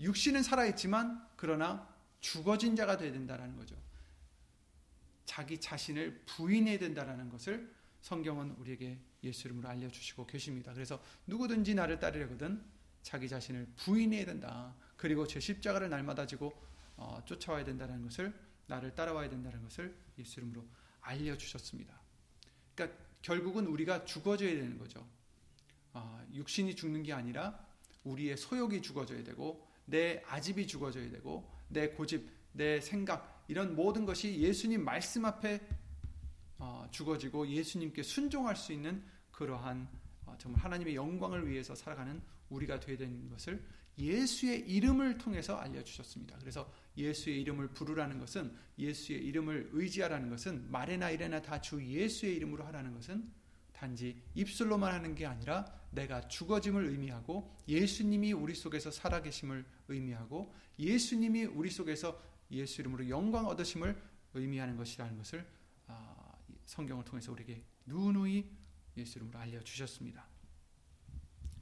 육신은 0.01 0.43
살아있지만 0.43 1.27
그러나 1.36 1.88
죽어진 2.20 2.75
자가 2.75 2.98
되어야 2.98 3.12
된다는 3.12 3.55
거죠. 3.55 3.75
자기 5.25 5.60
자신을 5.60 6.24
부인해야 6.25 6.77
된다는 6.79 7.29
것을 7.29 7.74
성경은 8.01 8.51
우리에게 8.58 9.00
예수 9.24 9.48
이름으로 9.48 9.70
알려주시고 9.70 10.25
계십니다. 10.25 10.74
그래서 10.74 11.01
누구든지 11.27 11.75
나를 11.75 12.00
따르려거든 12.00 12.63
자기 13.03 13.29
자신을 13.29 13.67
부인해야 13.77 14.25
된다. 14.25 14.75
그리고 14.98 15.25
제 15.25 15.39
십자가를 15.39 15.89
날마다 15.89 16.25
지고 16.25 16.53
어, 16.98 17.22
쫓아와야 17.25 17.63
된다는 17.63 18.01
것을 18.03 18.34
나를 18.67 18.93
따라와야 18.93 19.29
된다는 19.29 19.62
것을 19.63 19.96
예수 20.20 20.39
이름으로 20.39 20.66
알려주셨습니다. 21.01 22.00
그러니까 22.75 22.98
결국은 23.22 23.68
우리가 23.68 24.05
죽어져야 24.05 24.50
되는 24.50 24.77
거죠. 24.77 25.07
어, 25.94 26.25
육신이 26.33 26.75
죽는 26.75 27.03
게 27.03 27.14
아니라 27.14 27.68
우리의 28.03 28.37
소욕이 28.37 28.81
죽어져야 28.81 29.24
되고 29.24 29.68
내 29.85 30.24
아집이 30.27 30.67
죽어져야 30.67 31.09
되고 31.11 31.50
내 31.67 31.89
고집, 31.89 32.29
내 32.53 32.79
생각 32.79 33.46
이런 33.48 33.75
모든 33.75 34.05
것이 34.05 34.39
예수님 34.39 34.83
말씀 34.83 35.25
앞에 35.25 35.59
어, 36.57 36.87
죽어지고 36.91 37.48
예수님께 37.48 38.03
순종할 38.03 38.55
수 38.55 38.72
있는 38.72 39.03
그러한 39.31 39.87
어, 40.25 40.35
정말 40.37 40.63
하나님의 40.63 40.96
영광을 40.96 41.50
위해서 41.50 41.74
살아가는 41.74 42.22
우리가 42.50 42.79
되어야 42.79 42.98
되는 42.98 43.29
것을 43.29 43.63
예수의 43.98 44.70
이름을 44.70 45.17
통해서 45.17 45.55
알려주셨습니다. 45.57 46.37
그래서 46.39 46.72
예수의 46.98 47.41
이름을 47.41 47.70
부르라는 47.70 48.20
것은 48.20 48.55
예수의 48.77 49.20
이름을 49.25 49.70
의지하라는 49.74 50.29
것은 50.29 50.72
말에나 50.72 51.11
이래나 51.11 51.41
다 51.41 51.59
주 51.59 51.83
예수의 51.83 52.35
이름으로 52.35 52.63
하라는 52.65 52.94
것은 52.94 53.31
단지 53.81 54.22
입술로만 54.35 54.94
하는 54.94 55.15
게 55.15 55.25
아니라 55.25 55.65
내가 55.89 56.27
죽어짐을 56.27 56.85
의미하고 56.85 57.51
예수님이 57.67 58.31
우리 58.31 58.53
속에서 58.53 58.91
살아계심을 58.91 59.65
의미하고 59.87 60.53
예수님이 60.77 61.46
우리 61.46 61.72
속에서 61.72 62.22
예수 62.51 62.81
이름으로 62.81 63.09
영광 63.09 63.48
얻으심을 63.48 64.00
의미하는 64.35 64.77
것이라는 64.77 65.17
것을 65.17 65.48
아, 65.87 66.31
성경을 66.67 67.03
통해서 67.03 67.31
우리에게 67.31 67.63
누누이 67.87 68.46
예수 68.98 69.17
이름으로 69.17 69.39
알려주셨습니다. 69.39 70.27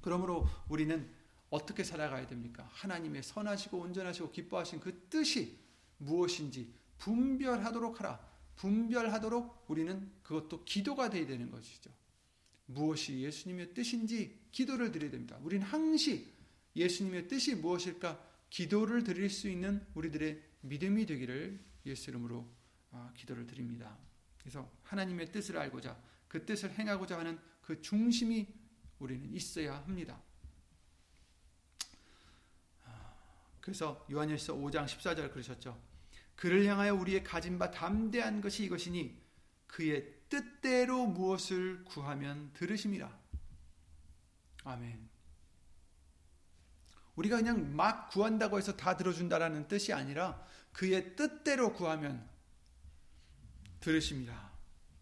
그러므로 0.01 0.45
우리는 0.67 1.09
어떻게 1.49 1.85
살아가야 1.85 2.27
됩니까? 2.27 2.67
하나님의 2.73 3.23
선하시고 3.23 3.77
온전하시고 3.77 4.31
기뻐하신 4.31 4.81
그 4.81 5.07
뜻이 5.09 5.57
무엇인지 5.99 6.73
분별하도록 6.97 7.97
하라. 8.01 8.19
분별하도록 8.57 9.65
우리는 9.69 10.11
그것도 10.21 10.65
기도가 10.65 11.09
되어야 11.09 11.25
되는 11.25 11.49
것이죠. 11.49 11.89
무엇이 12.69 13.21
예수님의 13.21 13.73
뜻인지 13.73 14.39
기도를 14.51 14.91
드려야 14.91 15.11
됩니다. 15.11 15.37
우리는 15.41 15.65
항시 15.65 16.31
예수님의 16.75 17.27
뜻이 17.27 17.55
무엇일까 17.55 18.23
기도를 18.49 19.03
드릴 19.03 19.29
수 19.29 19.49
있는 19.49 19.85
우리들의 19.95 20.41
믿음이 20.61 21.05
되기를 21.05 21.59
예수 21.85 22.11
이름으로 22.11 22.47
아, 22.91 23.11
기도를 23.15 23.47
드립니다. 23.47 23.97
그래서 24.37 24.71
하나님의 24.83 25.31
뜻을 25.31 25.57
알고자 25.57 25.99
그 26.27 26.45
뜻을 26.45 26.71
행하고자 26.77 27.17
하는 27.17 27.39
그 27.61 27.81
중심이 27.81 28.47
우리는 28.99 29.33
있어야 29.33 29.77
합니다. 29.77 30.21
그래서 33.61 34.05
요한일서 34.11 34.55
5장 34.55 34.85
14절 34.85 35.31
그러셨죠. 35.31 35.79
그를 36.35 36.65
향하여 36.65 36.95
우리의 36.95 37.23
가진 37.23 37.59
바 37.59 37.69
담대한 37.69 38.41
것이 38.41 38.63
이것이니 38.63 39.21
그의 39.67 40.18
뜻대로 40.29 41.05
무엇을 41.07 41.83
구하면 41.85 42.51
들으심이라. 42.53 43.17
아멘. 44.63 45.09
우리가 47.15 47.37
그냥 47.37 47.75
막 47.75 48.09
구한다고 48.09 48.57
해서 48.57 48.77
다 48.77 48.95
들어준다라는 48.95 49.67
뜻이 49.67 49.91
아니라 49.91 50.45
그의 50.71 51.15
뜻대로 51.15 51.73
구하면 51.73 52.29
들으십니다. 53.81 54.51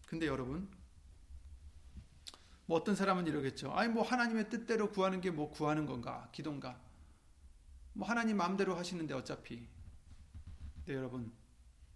근데 0.06 0.26
여러분, 0.26 0.68
뭐 2.66 2.78
어떤 2.78 2.96
사람은 2.96 3.26
이러겠죠. 3.26 3.72
아니, 3.72 3.88
뭐 3.92 4.02
하나님의 4.02 4.50
뜻대로 4.50 4.90
구하는 4.90 5.20
게 5.20 5.30
뭐 5.30 5.50
구하는 5.50 5.86
건가? 5.86 6.28
기도인가? 6.32 6.80
뭐 7.92 8.06
하나님 8.08 8.36
마음대로 8.36 8.74
하시는데 8.76 9.14
어차피. 9.14 9.66
네, 10.86 10.94
여러분. 10.94 11.32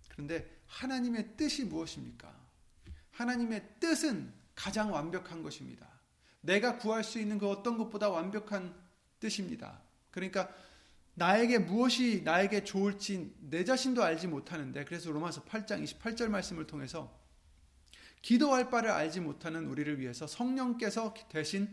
그런데 0.08 0.62
하나님의 0.66 1.36
뜻이 1.36 1.64
무엇입니까? 1.64 2.41
하나님의 3.12 3.76
뜻은 3.80 4.32
가장 4.54 4.92
완벽한 4.92 5.42
것입니다. 5.42 5.88
내가 6.40 6.76
구할 6.78 7.04
수 7.04 7.18
있는 7.18 7.38
그 7.38 7.48
어떤 7.48 7.78
것보다 7.78 8.08
완벽한 8.08 8.74
뜻입니다. 9.20 9.80
그러니까 10.10 10.52
나에게 11.14 11.58
무엇이 11.58 12.22
나에게 12.24 12.64
좋을지 12.64 13.34
내 13.40 13.64
자신도 13.64 14.02
알지 14.02 14.28
못하는데 14.28 14.84
그래서 14.84 15.10
로마서 15.10 15.44
8장 15.44 15.82
28절 15.84 16.28
말씀을 16.28 16.66
통해서 16.66 17.20
기도할 18.22 18.70
바를 18.70 18.90
알지 18.90 19.20
못하는 19.20 19.66
우리를 19.66 20.00
위해서 20.00 20.26
성령께서 20.26 21.12
대신 21.28 21.72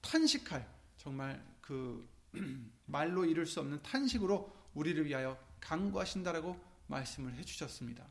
탄식할 0.00 0.68
정말 0.96 1.42
그 1.60 2.08
말로 2.86 3.24
이룰 3.24 3.46
수 3.46 3.60
없는 3.60 3.82
탄식으로 3.82 4.52
우리를 4.74 5.06
위하여 5.06 5.38
강구하신다라고 5.60 6.58
말씀을 6.88 7.34
해 7.34 7.44
주셨습니다. 7.44 8.06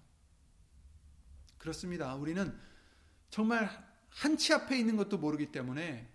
그렇습니다. 1.57 2.15
우리는 2.15 2.55
정말 3.29 3.69
한 4.09 4.37
치 4.37 4.53
앞에 4.53 4.77
있는 4.77 4.95
것도 4.95 5.17
모르기 5.17 5.51
때문에 5.51 6.09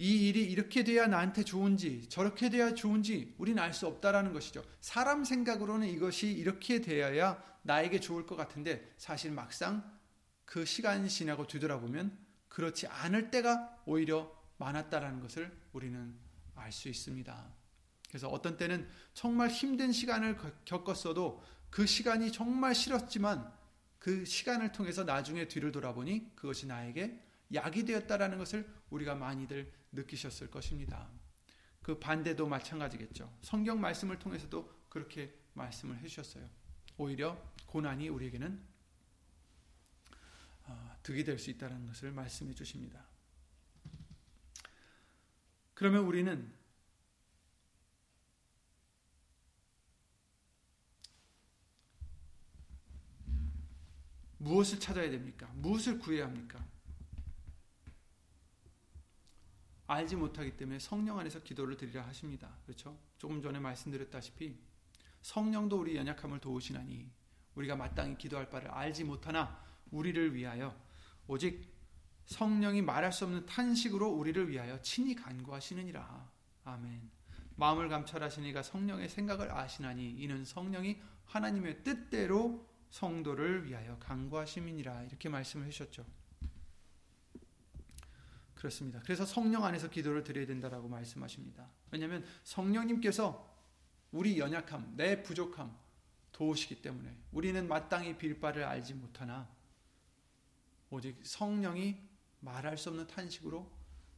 이 0.00 0.28
일이 0.28 0.44
이렇게 0.44 0.84
돼야 0.84 1.08
나한테 1.08 1.42
좋은지 1.42 2.08
저렇게 2.08 2.50
돼야 2.50 2.74
좋은지 2.74 3.34
우리는 3.38 3.60
알 3.60 3.72
수 3.72 3.86
없다라는 3.88 4.32
것이죠. 4.32 4.64
사람 4.80 5.24
생각으로는 5.24 5.88
이것이 5.88 6.30
이렇게 6.30 6.80
되어야 6.80 7.42
나에게 7.62 7.98
좋을 7.98 8.24
것 8.26 8.36
같은데 8.36 8.94
사실 8.96 9.32
막상 9.32 9.82
그 10.44 10.64
시간이 10.64 11.08
지나고 11.08 11.46
뒤돌아보면 11.48 12.16
그렇지 12.48 12.86
않을 12.86 13.30
때가 13.30 13.82
오히려 13.86 14.32
많았다라는 14.58 15.20
것을 15.20 15.52
우리는 15.72 16.14
알 16.54 16.70
수 16.72 16.88
있습니다. 16.88 17.52
그래서 18.08 18.28
어떤 18.28 18.56
때는 18.56 18.88
정말 19.14 19.48
힘든 19.48 19.92
시간을 19.92 20.38
겪었어도 20.64 21.42
그 21.70 21.86
시간이 21.86 22.32
정말 22.32 22.74
싫었지만 22.74 23.52
그그 24.08 24.24
시간을 24.24 24.72
통해서 24.72 25.04
나중에 25.04 25.48
뒤를 25.48 25.70
돌아보니 25.70 26.34
그것이 26.34 26.66
나에게 26.66 27.22
약이 27.52 27.84
되었다라는 27.84 28.38
것을 28.38 28.66
우리가 28.88 29.14
많이들 29.14 29.70
느끼셨을 29.92 30.50
것입니다. 30.50 31.10
그 31.82 31.98
반대도 31.98 32.48
마찬가지겠죠. 32.48 33.30
성경 33.42 33.78
말씀을 33.82 34.18
통해서도 34.18 34.86
그렇게 34.88 35.34
말씀을 35.52 35.98
해주셨어요. 35.98 36.48
오히려 36.96 37.36
고난이 37.66 38.08
우리에게는 38.08 38.58
어, 40.64 40.96
득이 41.02 41.24
될 41.24 41.38
수 41.38 41.50
있다는 41.50 41.86
것을 41.86 42.10
말씀해 42.10 42.54
주십니다. 42.54 43.04
그러면 45.74 46.04
우리는 46.04 46.50
무엇을 54.38 54.80
찾아야 54.80 55.10
됩니까? 55.10 55.50
무엇을 55.54 55.98
구해야 55.98 56.26
합니까? 56.26 56.64
알지 59.86 60.16
못하기 60.16 60.56
때문에 60.56 60.78
성령 60.78 61.18
안에서 61.18 61.42
기도를 61.42 61.76
드리라 61.76 62.06
하십니다. 62.06 62.50
그렇죠? 62.66 62.98
조금 63.16 63.40
전에 63.40 63.58
말씀드렸다시피 63.58 64.58
성령도 65.22 65.80
우리 65.80 65.96
연약함을 65.96 66.40
도우시나니 66.40 67.10
우리가 67.54 67.74
마땅히 67.74 68.16
기도할 68.16 68.50
바를 68.50 68.70
알지 68.70 69.04
못하나 69.04 69.60
우리를 69.90 70.34
위하여 70.34 70.78
오직 71.26 71.66
성령이 72.26 72.82
말할 72.82 73.12
수 73.12 73.24
없는 73.24 73.46
탄식으로 73.46 74.08
우리를 74.08 74.48
위하여 74.50 74.80
친히 74.82 75.14
간구하시느니라. 75.14 76.30
아멘. 76.64 77.10
마음을 77.56 77.88
감찰하시니가 77.88 78.62
성령의 78.62 79.08
생각을 79.08 79.50
아시나니 79.50 80.10
이는 80.10 80.44
성령이 80.44 81.00
하나님의 81.24 81.82
뜻대로 81.82 82.67
성도를 82.90 83.66
위하여 83.66 83.98
간구하심이니라. 83.98 85.04
이렇게 85.04 85.28
말씀을 85.28 85.66
하셨죠. 85.66 86.04
그렇습니다. 88.54 89.00
그래서 89.04 89.24
성령 89.24 89.64
안에서 89.64 89.88
기도를 89.88 90.24
드려야 90.24 90.46
된다라고 90.46 90.88
말씀하십니다. 90.88 91.68
왜냐하면 91.92 92.24
성령님께서 92.42 93.56
우리 94.10 94.38
연약함, 94.38 94.94
내 94.96 95.22
부족함 95.22 95.76
도우시기 96.32 96.82
때문에 96.82 97.16
우리는 97.30 97.68
마땅히 97.68 98.16
빌 98.18 98.40
바를 98.40 98.64
알지 98.64 98.94
못하나 98.94 99.48
오직 100.90 101.20
성령이 101.22 102.00
말할 102.40 102.78
수 102.78 102.88
없는 102.88 103.06
탄식으로 103.06 103.70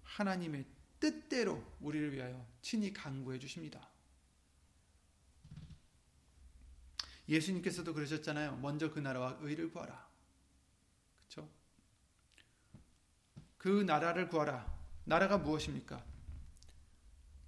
하나님의 0.03 0.65
뜻대로 0.99 1.63
우리를 1.81 2.13
위하여 2.13 2.47
친히 2.63 2.93
간구해 2.93 3.39
주십니다. 3.39 3.90
예수님께서도 7.31 7.95
그러셨잖아요. 7.95 8.57
먼저 8.57 8.91
그 8.91 8.99
나라와 8.99 9.39
의를 9.41 9.71
구하라. 9.71 10.07
그렇죠? 11.29 11.49
그 13.57 13.83
나라를 13.83 14.29
구하라. 14.29 14.67
나라가 15.05 15.39
무엇입니까? 15.39 16.05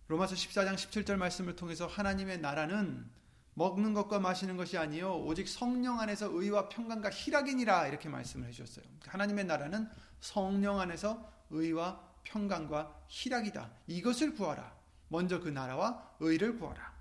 로마서 0.09 0.35
14장 0.35 0.75
17절 0.75 1.17
말씀을 1.17 1.57
통해서 1.57 1.87
하나님의 1.87 2.41
나라는 2.41 3.11
먹는 3.55 3.93
것과 3.93 4.19
마시는 4.19 4.57
것이 4.57 4.79
아니요 4.79 5.15
오직 5.25 5.47
성령 5.47 6.01
안에서 6.01 6.31
의와 6.31 6.69
평강과 6.69 7.11
희락이니라 7.11 7.89
이렇게 7.89 8.09
말씀을 8.09 8.49
해 8.49 8.53
주셨어요. 8.53 8.85
하나님의 9.07 9.45
나라는 9.45 9.89
성령 10.21 10.81
안에서 10.81 11.31
의와 11.51 12.01
평강과 12.23 13.05
희락이다. 13.09 13.71
이것을 13.89 14.35
구하라. 14.35 14.75
먼저 15.09 15.41
그 15.41 15.49
나라와 15.49 16.15
의를 16.21 16.59
구하라. 16.59 16.92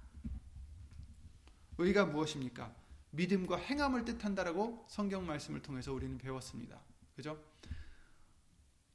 의가 1.81 2.05
무엇입니까? 2.05 2.73
믿음과 3.11 3.57
행함을 3.57 4.05
뜻한다라고 4.05 4.85
성경 4.89 5.25
말씀을 5.25 5.61
통해서 5.61 5.93
우리는 5.93 6.17
배웠습니다. 6.17 6.79
그죠? 7.15 7.41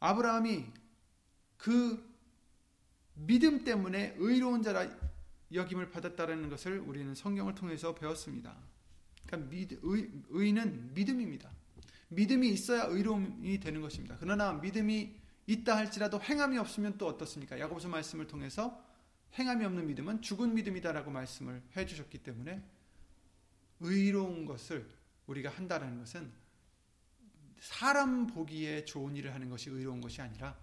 아브라함이 0.00 0.64
그 1.56 2.16
믿음 3.14 3.64
때문에 3.64 4.14
의로운 4.18 4.62
자라 4.62 4.88
여김을 5.52 5.90
받았다라는 5.90 6.48
것을 6.48 6.78
우리는 6.80 7.14
성경을 7.14 7.54
통해서 7.54 7.94
배웠습니다. 7.94 8.56
그러니까 9.26 9.50
믿, 9.50 9.72
의, 9.82 10.10
의는 10.30 10.94
믿음입니다. 10.94 11.50
믿음이 12.08 12.48
있어야 12.48 12.84
의로움이 12.84 13.58
되는 13.60 13.80
것입니다. 13.80 14.16
그러나 14.20 14.52
믿음이 14.54 15.14
있다 15.46 15.76
할지라도 15.76 16.20
행함이 16.20 16.58
없으면 16.58 16.98
또 16.98 17.06
어떻습니까? 17.06 17.58
야고보서 17.58 17.88
말씀을 17.88 18.26
통해서 18.26 18.84
행함이 19.38 19.64
없는 19.64 19.86
믿음은 19.86 20.22
죽은 20.22 20.54
믿음이다라고 20.54 21.10
말씀을 21.10 21.62
해 21.76 21.86
주셨기 21.86 22.18
때문에 22.18 22.62
의로운 23.80 24.44
것을 24.44 24.88
우리가 25.26 25.50
한다는 25.50 25.98
것은 25.98 26.32
사람 27.60 28.26
보기에 28.26 28.84
좋은 28.84 29.16
일을 29.16 29.34
하는 29.34 29.48
것이 29.48 29.70
의로운 29.70 30.00
것이 30.00 30.20
아니라 30.20 30.58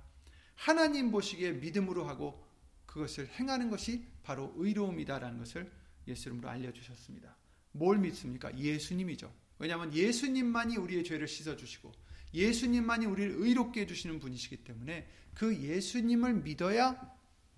하나님 0.56 1.12
보시기에 1.12 1.54
믿음으로 1.54 2.06
하고 2.06 2.46
그것을 2.86 3.28
행하는 3.40 3.70
것이 3.70 4.06
바로 4.24 4.54
의로움이다라는 4.56 5.40
것을 5.40 5.72
예수 6.08 6.30
이름으로 6.30 6.50
알려주셨습니다. 6.50 7.36
뭘 7.72 7.98
믿습니까? 7.98 8.56
예수님이죠. 8.58 9.34
왜냐하면 9.58 9.94
예수님만이 9.94 10.78
우리의 10.78 11.04
죄를 11.04 11.28
씻어주시고 11.28 11.92
예수님만이 12.34 13.06
우리를 13.06 13.36
의롭게 13.38 13.82
해주시는 13.82 14.20
분이시기 14.20 14.64
때문에 14.64 15.08
그 15.34 15.56
예수님을 15.56 16.36
믿어야 16.36 17.00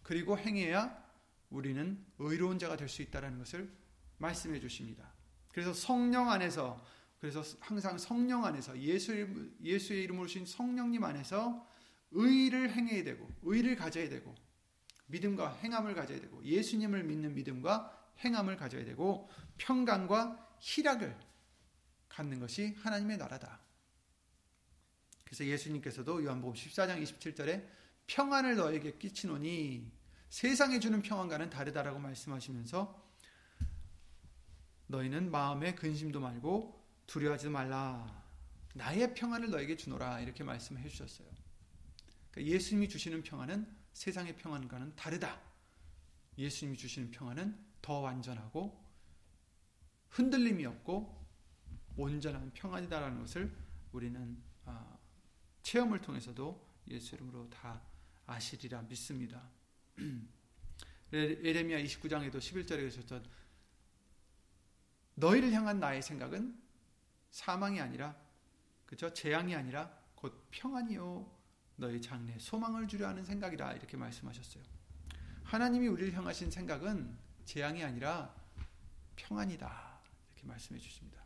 그리고 0.04 0.38
행해야 0.38 1.04
우리는 1.50 2.04
의로운 2.20 2.60
자가 2.60 2.78
될 2.78 2.88
수 2.90 3.02
있다는 3.02 3.38
것을 3.40 3.72
말씀해 4.18 4.60
주십니다. 4.60 5.15
그래서 5.56 5.74
성령 5.74 6.30
안에서 6.30 6.86
그래서 7.18 7.42
항상 7.62 7.98
성령 7.98 8.44
안에서 8.44 8.78
예수 8.78 9.16
예수의 9.64 10.04
이름으로 10.04 10.28
신 10.28 10.46
성령님 10.46 11.02
안에서 11.02 11.66
의를 12.12 12.74
행해야 12.74 13.06
되고 13.06 13.26
의를 13.42 13.78
가져야 13.78 14.10
되고 14.10 14.36
믿음과 15.06 15.60
행함을 15.64 15.96
가져야 15.96 16.20
되고 16.20 16.44
예수님을 16.44 17.06
믿는 17.06 17.36
믿음과 17.36 18.12
행함을 18.20 18.58
가져야 18.58 18.84
되고 18.84 19.30
평강과 19.58 20.58
희락을 20.60 21.18
갖는 22.10 22.42
것이 22.42 22.76
하나님의 22.80 23.16
나라다. 23.16 23.62
그래서 25.24 25.46
예수님께서도 25.46 26.22
요한복음 26.26 26.54
14장 26.54 27.02
27절에 27.02 27.66
평안을 28.08 28.58
너에게 28.58 28.98
끼치노니 28.98 29.90
세상에 30.28 30.82
주는 30.82 31.02
평안과는 31.02 31.50
다르다라고 31.50 32.00
말씀하시면서 32.00 33.05
너희는 34.88 35.32
마음에 35.32 35.76
근심도 35.76 36.20
말고 36.20 36.84
두려워하지도 37.08 37.52
말라. 37.52 38.24
나의 38.74 39.14
평안을 39.14 39.50
너에게 39.50 39.78
주노라. 39.78 40.20
이렇게 40.22 40.44
말씀해 40.44 40.88
주셨어요. 40.90 41.28
그러니까 42.32 42.54
예수님이 42.54 42.90
주시는 42.90 43.24
평안은 43.24 43.68
세상의 43.94 44.36
평안과는 44.38 44.96
다르다. 44.96 45.42
예수님이 46.38 46.78
주시는 46.78 47.12
평안은 47.12 47.58
더 47.82 48.00
완전하고 48.00 48.84
흔들림이 50.10 50.66
없고 50.66 51.26
온전한 51.98 52.52
평안이다라는 52.54 53.20
것을 53.22 53.56
우리는 53.92 54.38
아, 54.66 54.98
체험을 55.62 56.02
통해서도 56.02 56.68
예수 56.90 57.16
이름으로 57.16 57.50
다 57.50 57.82
아시리라 58.26 58.82
믿습니다. 58.84 59.50
에레미야 61.14 61.82
29장에도 61.84 62.38
11절에 62.38 62.80
계셨던 62.82 63.26
너희를 65.16 65.52
향한 65.52 65.80
나의 65.80 66.02
생각은 66.02 66.58
사망이 67.32 67.82
아니라 67.82 68.16
그죠 68.86 69.14
재앙이 69.14 69.56
아니라 69.56 69.92
곧 70.16 70.48
평안이요 70.52 71.30
너희 71.78 72.02
장래 72.02 72.38
소망을 72.40 72.88
주려 72.88 73.08
하는 73.08 73.26
생각이라 73.26 73.74
이렇게 73.74 73.98
말씀하셨어요. 73.98 74.64
하나님이 75.44 75.88
우리를 75.88 76.14
향하신 76.14 76.50
생각은 76.52 77.18
재앙이 77.46 77.84
아니라 77.84 78.34
평안이다 79.16 80.00
이렇게 80.34 80.48
말씀해 80.48 80.80
주십니다. 80.80 81.24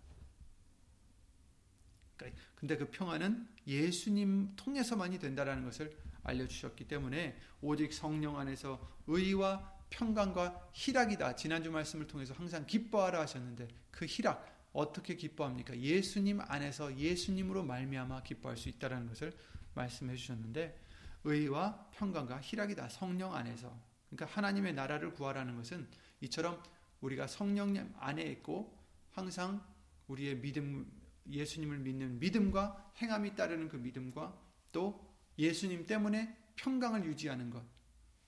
그러니까 2.17 2.41
근데 2.56 2.78
그 2.78 2.89
평안은 2.89 3.47
예수님 3.65 4.56
통해서만이 4.56 5.19
된다라는 5.19 5.63
것을 5.63 5.97
알려주셨기 6.23 6.88
때문에 6.88 7.39
오직 7.62 7.93
성령 7.93 8.38
안에서 8.38 8.80
의와 9.08 9.79
평강과 9.89 10.69
희락이다. 10.73 11.36
지난주 11.36 11.71
말씀을 11.71 12.08
통해서 12.08 12.34
항상 12.34 12.65
기뻐하라 12.65 13.19
하셨는데 13.21 13.67
그 13.91 14.06
희락 14.06 14.45
어떻게 14.71 15.15
기뻐합니까? 15.15 15.78
예수님 15.78 16.41
안에서 16.41 16.95
예수님으로 16.97 17.63
말미암아 17.63 18.23
기뻐할 18.23 18.58
수 18.58 18.69
있다라는 18.69 19.08
것을 19.08 19.34
말씀해 19.73 20.15
주셨는데 20.15 20.80
의와 21.23 21.89
평강과 21.91 22.39
희락이다. 22.41 22.89
성령 22.89 23.36
안에서. 23.36 23.75
그러니까 24.10 24.36
하나님의 24.36 24.73
나라를 24.73 25.13
구하라는 25.13 25.56
것은 25.56 25.88
이처럼 26.21 26.62
우리가 27.02 27.28
성령님 27.28 27.93
안에 27.99 28.23
있고 28.23 28.78
항상 29.12 29.63
우리의 30.08 30.39
믿음 30.39 30.91
예수님을 31.30 31.80
믿는 31.80 32.19
믿음과 32.19 32.93
행함이 33.02 33.36
따르는 33.36 33.69
그 33.69 33.78
믿음과 33.78 34.36
또 34.71 35.08
예수님 35.38 35.86
때문에 35.86 36.36
평강을 36.56 37.06
유지하는 37.06 37.49
것. 37.49 37.63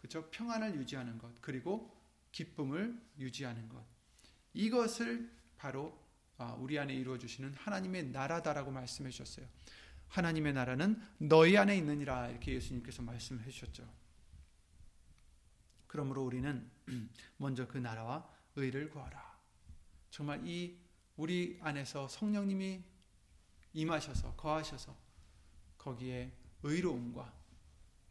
그렇죠? 0.01 0.29
평안을 0.31 0.75
유지하는 0.75 1.17
것. 1.17 1.41
그리고 1.41 1.95
기쁨을 2.31 2.99
유지하는 3.19 3.69
것. 3.69 3.85
이것을 4.53 5.31
바로 5.57 5.97
아, 6.37 6.53
우리 6.53 6.79
안에 6.79 6.93
이루어 6.95 7.19
주시는 7.19 7.53
하나님의 7.53 8.07
나라다라고 8.07 8.71
말씀해 8.71 9.11
주셨어요. 9.11 9.47
하나님의 10.07 10.53
나라는 10.53 11.01
너희 11.19 11.55
안에 11.55 11.77
있느니라 11.77 12.29
이렇게 12.29 12.53
예수님께서 12.53 13.03
말씀해 13.03 13.49
주셨죠. 13.49 13.87
그러므로 15.85 16.25
우리는 16.25 16.69
먼저 17.37 17.67
그 17.67 17.77
나라와 17.77 18.27
의를 18.55 18.89
구하라. 18.89 19.39
정말 20.09 20.45
이 20.47 20.77
우리 21.15 21.59
안에서 21.61 22.07
성령님이 22.07 22.83
임하셔서 23.73 24.35
거하셔서 24.35 24.97
거기에 25.77 26.31
의로움과 26.63 27.33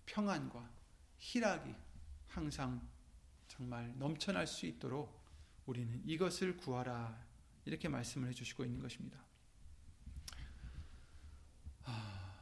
평안과 0.07 0.80
희락이 1.20 1.74
항상 2.26 2.80
정말 3.46 3.96
넘쳐날 3.98 4.46
수 4.46 4.66
있도록 4.66 5.20
우리는 5.66 6.02
이것을 6.04 6.56
구하라 6.56 7.16
이렇게 7.64 7.88
말씀을 7.88 8.28
해주시고 8.30 8.64
있는 8.64 8.80
것입니다. 8.80 9.22
아, 11.85 12.35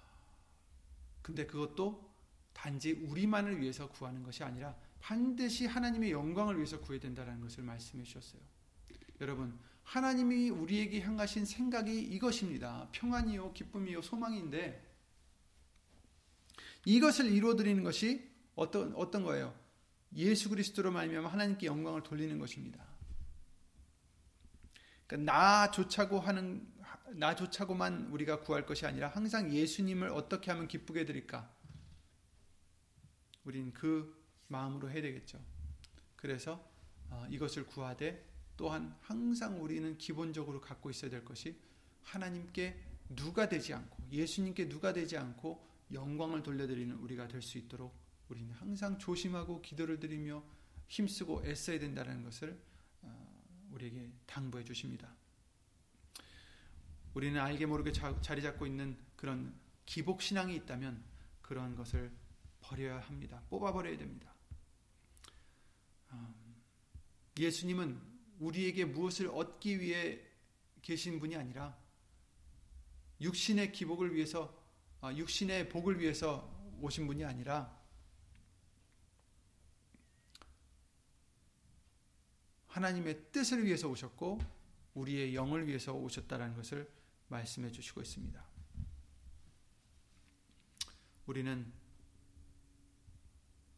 근데 1.20 1.44
그것도 1.46 2.08
단지 2.52 2.92
우리만을 2.92 3.60
위해서 3.60 3.88
구하는 3.88 4.22
것이 4.22 4.42
아니라 4.42 4.76
반드시 5.00 5.66
하나님의 5.66 6.12
영광을 6.12 6.56
위해서 6.56 6.80
구해야 6.80 7.00
된다는 7.00 7.40
것을 7.40 7.64
말씀해 7.64 8.04
주셨어요. 8.04 8.40
여러분, 9.20 9.58
하나님이 9.82 10.50
우리에게 10.50 11.00
향하신 11.00 11.44
생각이 11.44 12.00
이것입니다. 12.00 12.88
평안이요, 12.92 13.52
기쁨이요, 13.52 14.02
소망인데 14.02 14.86
이것을 16.84 17.26
이루어드리는 17.26 17.82
것이 17.82 18.28
어떤 18.58 18.92
어떤 18.94 19.22
거예요? 19.22 19.54
예수 20.16 20.48
그리스도로 20.48 20.90
말미암아 20.90 21.28
하나님께 21.28 21.66
영광을 21.66 22.02
돌리는 22.02 22.38
것입니다. 22.38 22.84
그러니까 25.06 25.32
나조차고 25.32 26.18
하는 26.18 26.66
나조차고만 27.12 28.08
우리가 28.08 28.40
구할 28.40 28.66
것이 28.66 28.84
아니라 28.84 29.08
항상 29.08 29.52
예수님을 29.52 30.10
어떻게 30.10 30.50
하면 30.50 30.66
기쁘게 30.66 31.04
드릴까? 31.04 31.50
우린 33.44 33.72
그 33.72 34.20
마음으로 34.48 34.90
해야 34.90 35.00
되겠죠. 35.02 35.40
그래서 36.16 36.68
어, 37.10 37.26
이것을 37.30 37.64
구하되 37.66 38.26
또한 38.56 38.94
항상 39.00 39.62
우리는 39.62 39.96
기본적으로 39.98 40.60
갖고 40.60 40.90
있어야 40.90 41.10
될 41.10 41.24
것이 41.24 41.56
하나님께 42.02 42.76
누가 43.10 43.48
되지 43.48 43.72
않고 43.72 44.02
예수님께 44.10 44.68
누가 44.68 44.92
되지 44.92 45.16
않고 45.16 45.64
영광을 45.92 46.42
돌려드리는 46.42 46.94
우리가 46.96 47.28
될 47.28 47.40
수 47.40 47.56
있도록 47.56 48.07
우리는 48.28 48.52
항상 48.54 48.98
조심하고 48.98 49.62
기도를 49.62 49.98
드리며 50.00 50.42
힘쓰고 50.88 51.44
애써야 51.44 51.78
된다는 51.78 52.22
것을 52.22 52.58
어, 53.02 53.44
우리에게 53.72 54.10
당부해 54.26 54.64
주십니다. 54.64 55.14
우리는 57.14 57.40
알게 57.40 57.66
모르게 57.66 57.92
자리 57.92 58.42
잡고 58.42 58.66
있는 58.66 58.96
그런 59.16 59.54
기복 59.86 60.22
신앙이 60.22 60.54
있다면 60.56 61.02
그런 61.42 61.74
것을 61.74 62.12
버려야 62.60 63.00
합니다. 63.00 63.42
뽑아 63.48 63.72
버려야 63.72 63.96
됩니다. 63.96 64.34
어, 66.10 66.34
예수님은 67.38 68.00
우리에게 68.38 68.84
무엇을 68.84 69.28
얻기 69.28 69.80
위해 69.80 70.20
계신 70.82 71.18
분이 71.18 71.36
아니라 71.36 71.76
육신의 73.20 73.72
기복을 73.72 74.14
위해서 74.14 74.56
어, 75.00 75.12
육신의 75.14 75.68
복을 75.70 75.98
위해서 76.00 76.56
오신 76.80 77.06
분이 77.06 77.24
아니라 77.24 77.77
하나님의 82.68 83.32
뜻을 83.32 83.64
위해서 83.64 83.88
오셨고 83.88 84.40
우리의 84.94 85.34
영을 85.34 85.66
위해서 85.66 85.92
오셨다라는 85.92 86.56
것을 86.56 86.88
말씀해 87.28 87.70
주시고 87.70 88.00
있습니다. 88.00 88.42
우리는 91.26 91.70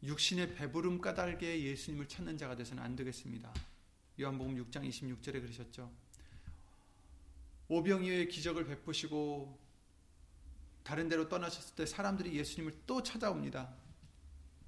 육신의 0.03 0.55
배부름 0.55 0.99
까닭에 0.99 1.63
예수님을 1.63 2.07
찾는 2.07 2.37
자가 2.37 2.55
되서는 2.55 2.81
안 2.81 2.95
되겠습니다. 2.95 3.53
요한복음 4.19 4.55
6장 4.63 4.87
26절에 4.87 5.41
그러셨죠. 5.41 5.91
오병이어의 7.67 8.27
기적을 8.29 8.65
베푸시고 8.65 9.59
다른 10.83 11.07
데로 11.07 11.29
떠나셨을 11.29 11.75
때 11.75 11.85
사람들이 11.85 12.35
예수님을 12.37 12.81
또 12.87 13.03
찾아옵니다. 13.03 13.73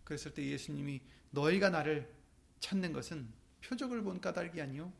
그랬을 0.03 0.33
때 0.33 0.45
예수님이 0.45 1.01
너희가 1.31 1.69
나를 1.69 2.13
찾는 2.59 2.93
것은 2.93 3.27
표적을 3.63 4.03
본 4.03 4.19
까닭이 4.19 4.61
아니요 4.61 4.91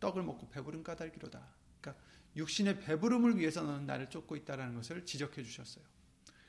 떡을 0.00 0.22
먹고 0.22 0.48
배부른 0.48 0.82
까닭이로다. 0.82 1.46
그러니까 1.80 2.04
육신의 2.36 2.80
배부름을 2.80 3.38
위해서는 3.38 3.86
나를 3.86 4.10
쫓고 4.10 4.36
있다라는 4.36 4.74
것을 4.74 5.04
지적해 5.04 5.42
주셨어요. 5.42 5.84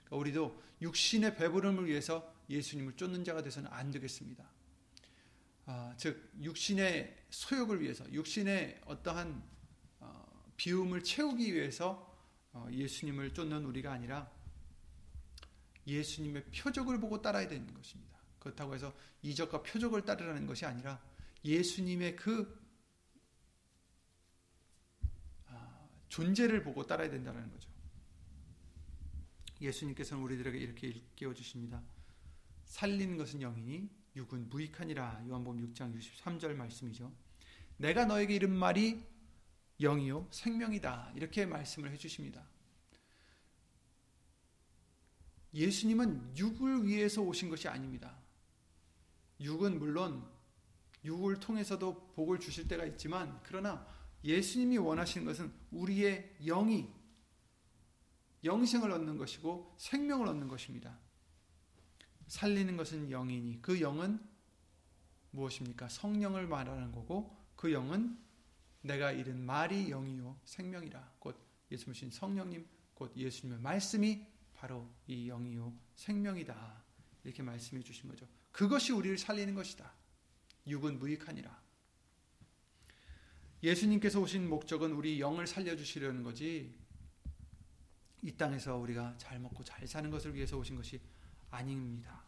그러니까 0.06 0.18
우리도 0.18 0.64
육신의 0.82 1.36
배부름을 1.36 1.88
위해서 1.88 2.34
예수님을 2.50 2.96
쫓는 2.96 3.24
자가 3.24 3.42
되서는 3.42 3.72
안 3.72 3.92
되겠습니다. 3.92 4.46
아, 5.66 5.94
즉 5.98 6.32
육신의 6.42 7.26
소욕을 7.30 7.82
위해서 7.82 8.10
육신의 8.12 8.82
어떠한 8.86 9.44
어, 10.00 10.52
비움을 10.56 11.04
채우기 11.04 11.54
위해서 11.54 12.16
어, 12.54 12.68
예수님을 12.72 13.34
쫓는 13.34 13.66
우리가 13.66 13.92
아니라 13.92 14.32
예수님의 15.86 16.46
표적을 16.46 17.00
보고 17.00 17.22
따라야 17.22 17.48
되는 17.48 17.74
것입니다. 17.74 18.18
그렇다고 18.40 18.76
해서 18.76 18.94
이적과 19.22 19.64
표적을 19.64 20.04
따르라는 20.04 20.48
것이 20.48 20.66
아니라 20.66 21.02
예수님의 21.44 22.16
그 22.16 22.60
아, 25.48 25.88
존재를 26.10 26.64
보고 26.64 26.86
따라야 26.86 27.10
된다는 27.10 27.50
거죠. 27.52 27.70
예수님께서는 29.62 30.24
우리들에게 30.24 30.58
이렇게 30.58 30.88
일깨워 30.88 31.34
주십니다. 31.34 31.82
살리는 32.66 33.18
것은 33.18 33.40
영이니 33.40 33.90
육은 34.16 34.50
무익하니라. 34.50 35.26
요한복음 35.28 35.74
6장 35.74 35.98
63절 35.98 36.54
말씀이죠. 36.56 37.12
내가 37.78 38.06
너에게 38.06 38.36
이른 38.36 38.56
말이 38.56 39.04
영이요 39.80 40.28
생명이다. 40.32 41.14
이렇게 41.16 41.46
말씀을 41.46 41.92
해 41.92 41.98
주십니다. 41.98 42.46
예수님은 45.54 46.38
육을 46.38 46.86
위해서 46.86 47.22
오신 47.22 47.50
것이 47.50 47.68
아닙니다. 47.68 48.18
육은 49.40 49.80
물론 49.80 50.28
육을 51.04 51.40
통해서도 51.40 52.14
복을 52.16 52.40
주실 52.40 52.68
때가 52.68 52.86
있지만 52.86 53.40
그러나 53.44 53.86
예수님이 54.24 54.78
원하시는 54.78 55.26
것은 55.26 55.52
우리의 55.72 56.36
영이 56.46 56.90
영생을 58.44 58.92
얻는 58.92 59.18
것이고 59.18 59.76
생명을 59.78 60.28
얻는 60.28 60.48
것입니다. 60.48 60.98
살리는 62.28 62.76
것은 62.78 63.10
영이니 63.10 63.62
그 63.62 63.80
영은 63.80 64.20
무엇입니까? 65.32 65.90
성령을 65.90 66.48
말하는 66.48 66.92
거고 66.92 67.36
그 67.56 67.72
영은 67.72 68.18
내가 68.82 69.12
잃은 69.12 69.46
말이 69.46 69.90
영이요 69.90 70.40
생명이라 70.46 71.16
곧 71.20 71.38
예수님 71.72 72.12
성령님 72.12 72.68
곧 72.94 73.16
예수님의 73.16 73.62
말씀이 73.62 74.26
바로 74.54 74.90
이 75.08 75.28
영이요 75.28 75.74
생명이다 75.96 76.84
이렇게 77.24 77.44
말씀해 77.44 77.84
주신 77.84 78.10
거죠. 78.10 78.28
그것이 78.52 78.92
우리를 78.92 79.18
살리는 79.18 79.54
것이다. 79.54 79.94
육은 80.68 81.00
무익하니라. 81.00 81.68
예수님께서 83.64 84.20
오신 84.20 84.50
목적은 84.50 84.92
우리 84.92 85.20
영을 85.20 85.48
살려주시려는 85.48 86.24
거지 86.24 86.78
이 88.22 88.32
땅에서 88.32 88.78
우리가 88.78 89.16
잘 89.18 89.40
먹고 89.40 89.64
잘 89.64 89.88
사는 89.88 90.10
것을 90.10 90.34
위해서 90.34 90.58
오신 90.58 90.76
것이 90.76 91.00
아닙니다. 91.50 92.24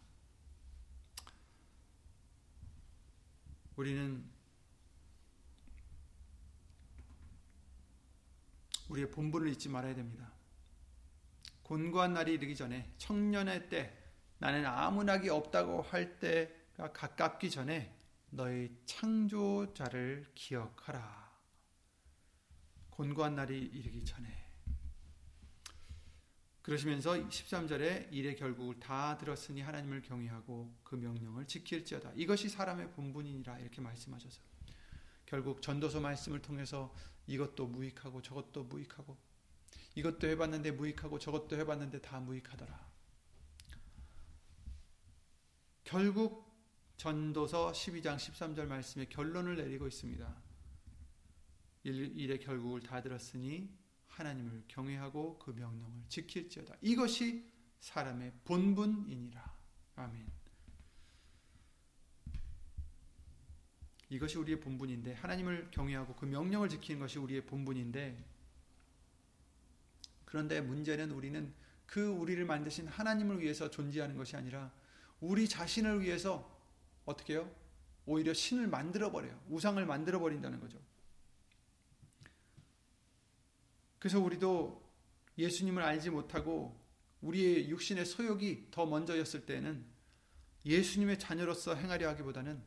우리는 3.76 4.24
우리의 8.90 9.12
본분을 9.12 9.50
잊지 9.50 9.70
말아야 9.70 9.94
됩니다. 9.94 10.32
곤고한 11.64 12.14
날이 12.14 12.34
이르기 12.34 12.56
전에 12.56 12.92
청년의 12.98 13.70
때 13.70 13.96
나는 14.40 14.66
아무 14.66 15.04
낙이 15.04 15.30
없다고 15.30 15.84
할 15.84 16.20
때가 16.20 16.92
가깝기 16.92 17.52
전에 17.52 17.96
너희 18.32 18.76
창조자를 18.86 20.26
기억하라. 20.36 21.30
곤고한 22.92 23.36
날이 23.36 23.60
이르기 23.60 24.06
전에. 24.06 24.46
그러시면서 26.62 27.14
13절에 27.14 28.12
일의 28.12 28.36
결국을 28.36 28.80
다 28.80 29.18
들었으니 29.18 29.62
하나님을 29.62 30.02
경외하고 30.02 30.72
그 30.84 30.96
명령을 30.96 31.48
지킬지어다. 31.48 32.12
이것이 32.16 32.50
사람의 32.50 32.92
본분이니라 32.92 33.60
이렇게 33.60 33.82
말씀하셔서 33.82 34.42
결국 35.26 35.62
전도서 35.62 36.00
말씀을 36.00 36.42
통해서 36.42 36.94
이것도 37.26 37.68
무익하고 37.68 38.22
저것도 38.22 38.66
무익하고 38.66 39.18
이것도 39.96 40.28
해봤는데 40.28 40.72
무익하고 40.72 41.18
저것도 41.18 41.58
해봤는데 41.58 42.02
다 42.02 42.20
무익하더라. 42.20 42.90
결국 45.84 46.49
전도서 47.00 47.72
12장 47.72 48.18
13절 48.18 48.66
말씀에 48.66 49.06
결론을 49.06 49.56
내리고 49.56 49.88
있습니다. 49.88 50.36
일, 51.86 52.18
일의 52.18 52.40
결국을 52.42 52.82
다 52.82 53.02
들었으니 53.02 53.74
하나님을 54.10 54.66
경외하고 54.68 55.40
그 55.40 55.52
명령을 55.52 56.04
지킬지어다. 56.10 56.76
이것이 56.82 57.50
사람의 57.80 58.34
본분이니라. 58.44 59.56
아멘. 59.96 60.30
이것이 64.10 64.38
우리의 64.38 64.60
본분인데 64.60 65.14
하나님을 65.14 65.72
경외하고 65.72 66.16
그 66.16 66.26
명령을 66.26 66.68
지키는 66.68 67.00
것이 67.00 67.18
우리의 67.18 67.46
본분인데 67.46 68.26
그런데 70.26 70.60
문제는 70.60 71.12
우리는 71.12 71.54
그 71.86 72.10
우리를 72.10 72.44
만드신 72.44 72.88
하나님을 72.88 73.40
위해서 73.40 73.72
존재하는 73.72 74.18
것이 74.18 74.36
아니라 74.36 74.74
우리 75.22 75.48
자신을 75.48 76.02
위해서 76.02 76.59
어떻게 77.10 77.34
해요? 77.34 77.52
오히려 78.06 78.34
신을 78.34 78.68
만들어 78.68 79.12
버려요. 79.12 79.40
우상을 79.50 79.84
만들어 79.86 80.20
버린다는 80.20 80.60
거죠. 80.60 80.80
그래서 83.98 84.20
우리도 84.20 84.82
예수님을 85.38 85.84
알지 85.84 86.10
못하고 86.10 86.80
우리의 87.22 87.70
육신의 87.70 88.06
소욕이 88.06 88.68
더 88.72 88.86
먼저였을 88.86 89.46
때는 89.46 89.86
예수님의 90.66 91.20
자녀로서 91.20 91.76
행하려 91.76 92.10
하기보다는 92.10 92.62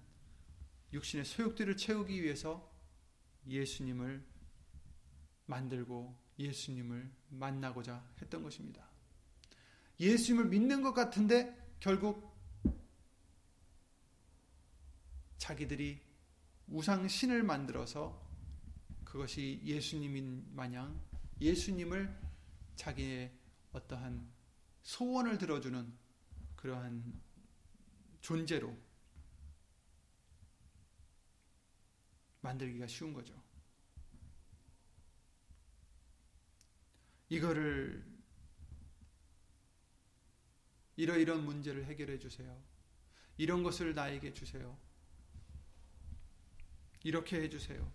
육신의 0.93 1.25
소욕들을 1.25 1.77
채우기 1.77 2.23
위해서 2.23 2.71
예수님을 3.47 4.23
만들고 5.47 6.15
예수님을 6.39 7.11
만나고자 7.31 8.05
했던 8.21 8.43
것입니다. 8.43 8.87
예수님을 10.01 10.47
믿는 10.47 10.83
것 10.83 10.93
같은데 10.93 11.57
결국 11.81 12.32
자기들이 15.43 16.01
우상신을 16.69 17.43
만들어서 17.43 18.25
그것이 19.03 19.61
예수님인 19.65 20.55
마냥 20.55 21.05
예수님을 21.41 22.17
자기의 22.77 23.37
어떠한 23.73 24.33
소원을 24.83 25.39
들어주는 25.39 25.93
그러한 26.55 27.21
존재로 28.21 28.73
만들기가 32.41 32.87
쉬운 32.87 33.13
거죠. 33.13 33.35
이거를 37.29 38.07
이러이런 40.95 41.45
문제를 41.45 41.85
해결해 41.87 42.21
주세요. 42.21 42.63
이런 43.39 43.65
것을 43.65 43.93
나에게 43.97 44.33
주세요. 44.33 44.92
이렇게 47.05 47.41
해 47.41 47.49
주세요. 47.49 47.91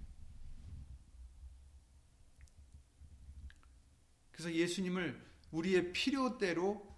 그래서 4.31 4.53
예수님을 4.53 5.25
우리의 5.51 5.93
필요대로 5.93 6.95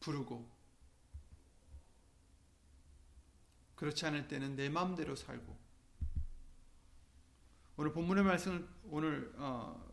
부르고 0.00 0.50
그렇지 3.74 4.06
않을 4.06 4.28
때는 4.28 4.56
내 4.56 4.68
마음대로 4.68 5.14
살고 5.14 5.56
오늘 7.76 7.92
본문의 7.92 8.24
말씀을 8.24 8.66
오늘 8.84 9.34
어, 9.36 9.92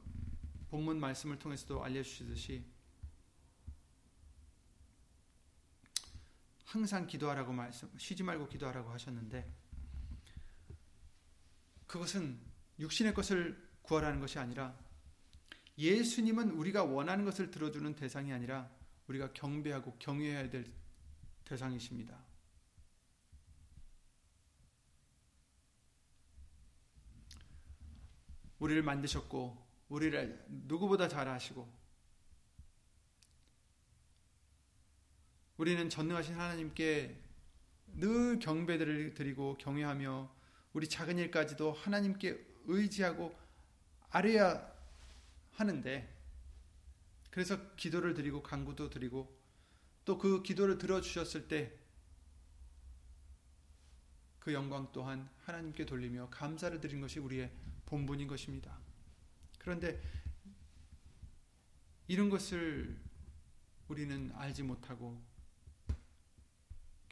본문 0.70 1.00
말씀을 1.00 1.38
통해서도 1.38 1.84
알려주시듯이 1.84 2.73
항상 6.74 7.06
기도하라고 7.06 7.54
말씀 7.54 7.88
쉬지 8.00 8.24
말고 8.24 8.48
기도하라고 8.48 8.90
하셨는데 8.90 9.48
그것은 11.86 12.40
육신의 12.80 13.14
것을 13.14 13.70
구하라는 13.84 14.20
것이 14.20 14.40
아니라 14.40 14.76
예수님은 15.78 16.50
우리가 16.50 16.84
원하는 16.84 17.26
것을 17.26 17.52
들어주는 17.52 17.96
대상이 17.96 18.34
아니라 18.34 18.72
우리가 19.08 19.34
경배하고 19.34 19.98
경외해야 20.00 20.50
될 20.50 20.66
대상이십니다. 21.46 22.18
우리를 28.58 28.82
만드셨고 28.82 29.64
우리를 29.90 30.44
누구보다 30.48 31.08
잘 31.08 31.28
아시고 31.28 31.83
우리는 35.64 35.90
전능하신 35.90 36.36
하나님께 36.36 37.18
늘 37.94 38.38
경배들을 38.38 39.14
드리고 39.14 39.58
경외하며 39.60 40.30
우리 40.74 40.90
작은 40.90 41.18
일까지도 41.18 41.72
하나님께 41.72 42.38
의지하고 42.66 43.34
아뢰야 44.10 44.70
하는데 45.54 46.14
그래서 47.32 47.74
기도를 47.78 48.14
드리고 48.14 48.44
간구도 48.44 48.90
드리고 48.90 49.34
또 50.04 50.18
그 50.18 50.44
기도를 50.44 50.78
들어 50.78 51.00
주셨을 51.00 51.48
때 51.48 51.80
그 54.42 54.52
영광 54.52 54.92
또한 54.92 55.30
하나님께 55.46 55.86
돌리며 55.86 56.28
감사를 56.30 56.78
드린 56.82 57.00
것이 57.00 57.20
우리의 57.20 57.50
본분인 57.86 58.28
것입니다. 58.28 58.78
그런데 59.60 60.02
이런 62.10 62.30
것을 62.30 63.00
우리는 63.88 64.30
알지 64.36 64.64
못하고 64.64 65.32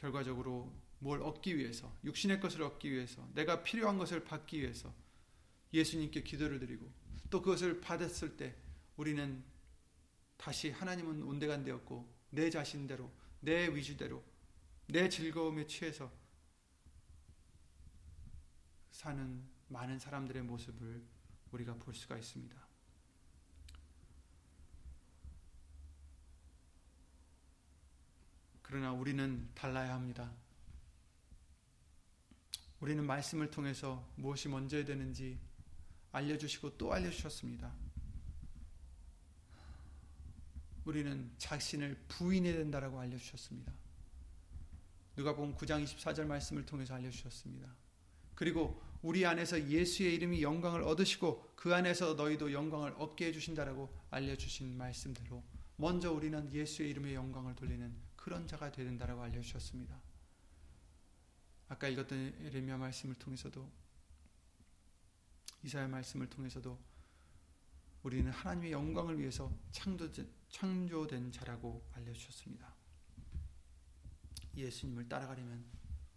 결과적으로 0.02 0.74
뭘 1.00 1.22
얻기 1.22 1.58
위해서 1.58 1.96
육신의 2.04 2.40
것을 2.40 2.64
얻기 2.64 2.92
위해서 2.92 3.28
내가 3.34 3.64
필요한 3.64 3.98
것을 3.98 4.24
받기 4.24 4.60
위해서 4.60 4.94
예수님께 5.74 6.24
기도를 6.24 6.60
드리고 6.60 6.92
또 7.30 7.42
그것을 7.42 7.80
받았을 7.80 8.36
때 8.36 8.56
우리는 8.98 9.44
다시 10.38 10.72
하나님은 10.72 11.24
온데간데였고 11.24 12.12
내 12.32 12.50
자신대로 12.50 13.12
내 13.40 13.68
위주대로 13.68 14.24
내 14.88 15.08
즐거움에 15.08 15.68
취해서 15.68 16.12
사는 18.90 19.44
많은 19.68 20.00
사람들의 20.00 20.44
모습을 20.44 21.04
우리가 21.52 21.76
볼 21.76 21.94
수가 21.94 22.18
있습니다. 22.18 22.71
그러나 28.72 28.94
우리는 28.94 29.50
달라야 29.54 29.94
합니다. 29.94 30.32
우리는 32.80 33.06
말씀을 33.06 33.52
통해서 33.52 34.10
무엇이 34.16 34.48
먼저야 34.48 34.86
되는지 34.86 35.38
알려주시고 36.14 36.78
또 36.78 36.94
알려주셨습니다. 36.94 37.70
우리는 40.86 41.30
자신을 41.38 41.98
부인해야 42.08 42.54
된다라고 42.54 42.98
알려주셨습니다. 42.98 43.74
누가 45.18 45.36
보면 45.36 45.58
9장 45.58 45.84
24절 45.84 46.24
말씀을 46.28 46.66
통해서 46.66 46.94
알려주셨습니다. 46.94 47.68
그리고 48.36 48.82
우리 49.02 49.26
안에서 49.26 49.68
예수의 49.68 50.16
이름이 50.16 50.42
영광을 50.42 50.84
얻으시고 50.84 51.56
그 51.58 51.76
안에서 51.76 52.14
너희도 52.14 52.54
영광을 52.54 52.94
얻게 52.98 53.26
해주신다라고 53.26 53.94
알려주신 54.12 54.78
말씀대로 54.78 55.44
먼저 55.76 56.14
우리는 56.14 56.50
예수의 56.54 56.92
이름의 56.92 57.16
영광을 57.16 57.54
돌리는 57.54 58.11
그런 58.22 58.48
자가 58.48 58.72
되야 58.72 58.86
된다라고 58.86 59.24
알려주셨습니다. 59.24 60.00
아까 61.70 61.88
읽었던 61.88 62.36
에레미야 62.46 62.78
말씀을 62.78 63.16
통해서도 63.16 63.68
이사야 65.64 65.88
말씀을 65.88 66.30
통해서도 66.30 66.80
우리는 68.04 68.32
하나님의 68.32 68.72
영광을 68.72 69.20
위해서 69.20 69.52
창조된 69.72 71.32
자라고 71.32 71.84
알려주셨습니다. 71.94 72.72
예수님을 74.56 75.10
따라가려면 75.10 75.66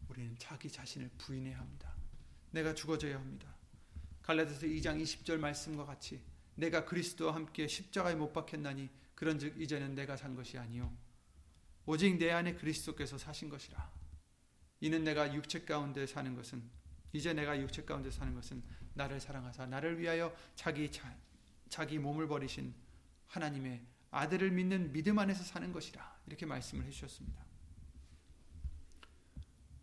우리는 0.09 0.37
자기 0.39 0.71
자신을 0.71 1.11
부인해야 1.17 1.59
합니다. 1.59 1.95
내가 2.51 2.75
죽어져야 2.75 3.17
합니다. 3.19 3.55
갈라디아서 4.23 4.67
2장 4.67 5.03
20절 5.03 5.39
말씀과 5.39 5.87
같이 5.87 6.23
내가 6.55 6.85
그리스도와 6.85 7.35
함께 7.35 7.67
십자가에 7.67 8.15
못 8.15 8.33
박혔나니 8.33 8.91
그런즉 9.15 9.59
이제는 9.61 9.95
내가 9.95 10.17
산 10.17 10.35
것이 10.35 10.59
아니요 10.59 11.04
오직 11.87 12.17
내 12.17 12.31
안에 12.31 12.55
그리스도께서 12.55 13.19
사신 13.19 13.49
것이라. 13.49 13.93
이는 14.81 15.05
내가 15.05 15.35
육체 15.35 15.65
가운데 15.65 16.07
사는 16.07 16.35
것은 16.35 16.63
이제 17.13 17.33
내가 17.33 17.59
육체 17.61 17.85
가운데 17.85 18.11
사는 18.11 18.35
것은 18.35 18.63
나를 18.95 19.21
사랑하사 19.21 19.67
나를 19.67 19.99
위하여 19.99 20.35
자기 20.55 20.91
자, 20.91 21.17
자기 21.69 21.99
몸을 21.99 22.29
버리신 22.29 22.75
하나님의 23.29 23.85
아들을 24.11 24.51
믿는 24.51 24.93
믿음 24.93 25.19
안에서 25.19 25.43
사는 25.43 25.73
것이라 25.73 26.21
이렇게 26.27 26.47
말씀을 26.47 26.85
해주셨습니다. 26.87 27.45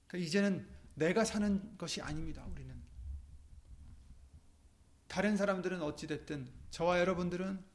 그러니까 0.07 0.27
이제는 0.27 0.67
내가 0.95 1.23
사는 1.23 1.77
것이 1.77 2.01
아닙니다. 2.01 2.45
우리는 2.45 2.81
다른 5.07 5.35
사람들은 5.35 5.81
어찌 5.81 6.07
됐든 6.07 6.49
저와 6.69 6.99
여러분들은 6.99 7.70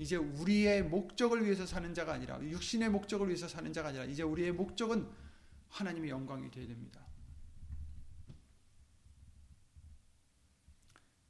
이제 0.00 0.16
우리의 0.16 0.82
목적을 0.82 1.44
위해서 1.44 1.66
사는 1.66 1.92
자가 1.92 2.14
아니라 2.14 2.42
육신의 2.42 2.88
목적을 2.88 3.28
위해서 3.28 3.46
사는 3.46 3.70
자가 3.70 3.90
아니라 3.90 4.04
이제 4.06 4.22
우리의 4.22 4.50
목적은 4.50 5.06
하나님의 5.68 6.08
영광이 6.08 6.50
되어야 6.50 6.68
됩니다. 6.68 7.06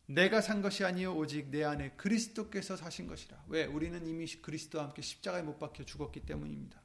내가 0.07 0.41
산 0.41 0.63
것이 0.63 0.85
아니요 0.85 1.17
오직 1.17 1.51
내 1.51 1.65
안에 1.65 1.91
그리스도께서 1.97 2.77
사신 2.77 3.09
것이라. 3.09 3.45
왜? 3.49 3.65
우리는 3.65 4.07
이미 4.07 4.25
그리스도와 4.27 4.85
함께 4.85 5.03
십자가에 5.03 5.43
못 5.43 5.59
박혀 5.59 5.85
죽었기 5.85 6.21
때문입니다. 6.21 6.81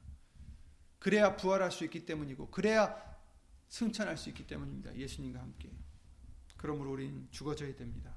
그래야 0.98 1.36
부활할 1.36 1.70
수 1.70 1.84
있기 1.84 2.04
때문이고 2.04 2.50
그래야 2.50 3.00
승천할 3.68 4.18
수 4.18 4.28
있기 4.30 4.44
때문입니다. 4.48 4.96
예수님과 4.96 5.38
함께. 5.40 5.70
그러므로 6.56 6.90
우리는 6.90 7.28
죽어져야 7.30 7.76
됩니다. 7.76 8.12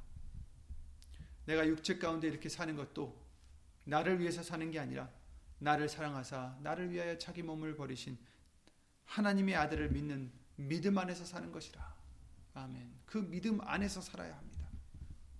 내가 1.45 1.67
육체 1.67 1.99
가운데 1.99 2.28
이렇게 2.28 2.49
사는 2.49 2.76
것도 2.76 3.29
나를 3.90 4.20
위해서 4.20 4.44
사는 4.44 4.70
게 4.72 4.80
아니라 4.80 5.10
나를 5.58 5.90
사랑하사 5.90 6.58
나를 6.62 6.92
위하여 6.92 7.18
자기 7.18 7.44
몸을 7.44 7.76
버리신 7.76 8.18
하나님의 9.06 9.56
아들을 9.56 9.90
믿는 9.90 10.32
믿음 10.56 10.98
안에서 10.98 11.26
사는 11.26 11.52
것이라. 11.52 11.96
아멘. 12.54 12.92
그 13.06 13.18
믿음 13.18 13.60
안에서 13.62 14.02
살아야 14.02 14.38
합니다. 14.38 14.68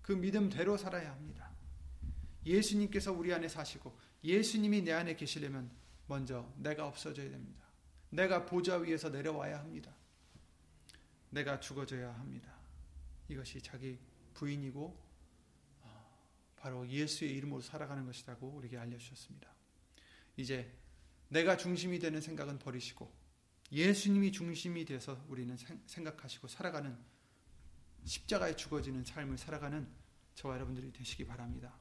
그 0.02 0.14
믿음대로 0.14 0.78
살아야 0.78 1.12
합니다. 1.12 1.52
예수님께서 2.46 3.12
우리 3.14 3.34
안에 3.34 3.48
사시고 3.48 3.96
예수님이 4.24 4.82
내 4.82 4.94
안에 4.94 5.16
계시려면 5.16 5.70
먼저 6.08 6.52
내가 6.58 6.88
없어져야 6.88 7.30
됩니다. 7.30 7.64
내가 8.10 8.46
보좌 8.46 8.78
위에서 8.78 9.10
내려와야 9.10 9.60
합니다. 9.60 9.94
내가 11.30 11.60
죽어져야 11.60 12.12
합니다. 12.16 12.52
이것이 13.28 13.62
자기 13.62 14.00
부인이고 14.34 14.82
어, 14.82 15.09
바로 16.60 16.88
예수의 16.88 17.32
이름으로 17.36 17.62
살아가는 17.62 18.06
것이라고 18.06 18.48
우리에게 18.48 18.78
알려주셨습니다. 18.78 19.54
이제 20.38 20.72
내가 21.30 21.58
중심이 21.58 22.00
되는 22.00 22.22
생각은 22.22 22.60
버리시고 22.60 23.12
예수님이 23.72 24.32
중심이 24.32 24.84
돼서 24.86 25.24
우리는 25.28 25.56
생각하시고 25.86 26.48
살아가는 26.48 26.98
십자가에 28.04 28.56
죽어지는 28.56 29.04
삶을 29.04 29.38
살아가는 29.38 29.88
저와 30.36 30.56
여러분들이 30.56 30.92
되시기 30.92 31.26
바랍니다. 31.26 31.78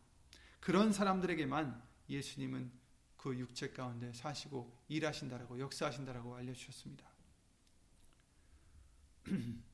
그런 0.61 0.93
사람들에게만 0.93 1.83
예수님은 2.09 2.71
그 3.17 3.37
육체 3.39 3.71
가운데 3.71 4.13
사시고 4.13 4.85
일하신다라고 4.89 5.59
역사하신다라고 5.61 6.37
알려주셨습니다. 6.37 7.09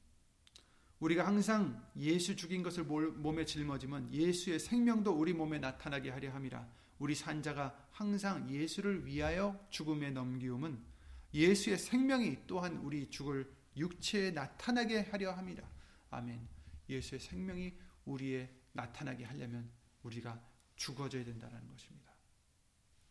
우리가 1.05 1.27
항상 1.27 1.87
예수 1.99 2.35
죽인 2.35 2.63
것을 2.63 2.85
몸에 2.85 3.45
짊어지면 3.45 4.11
예수의 4.11 4.59
생명도 4.59 5.13
우리 5.13 5.35
몸에 5.35 5.59
나타나게 5.59 6.09
하려 6.09 6.33
함이라. 6.33 6.67
우리 6.99 7.15
산자가 7.15 7.89
항상 7.91 8.49
예수를 8.49 9.05
위하여 9.05 9.67
죽음에 9.69 10.11
넘기움은 10.13 10.83
예수의 11.35 11.77
생명이 11.77 12.47
또한 12.47 12.79
우리 12.79 13.11
죽을 13.11 13.53
육체에 13.77 14.31
나타나게 14.31 15.01
하려 15.01 15.33
함이라. 15.33 15.69
아멘. 16.09 16.49
예수의 16.89 17.21
생명이 17.21 17.75
우리에 18.07 18.49
나타나게 18.73 19.25
하려면 19.25 19.71
우리가 20.05 20.43
죽어져야 20.77 21.23
된다는 21.23 21.69
것입니다. 21.69 22.15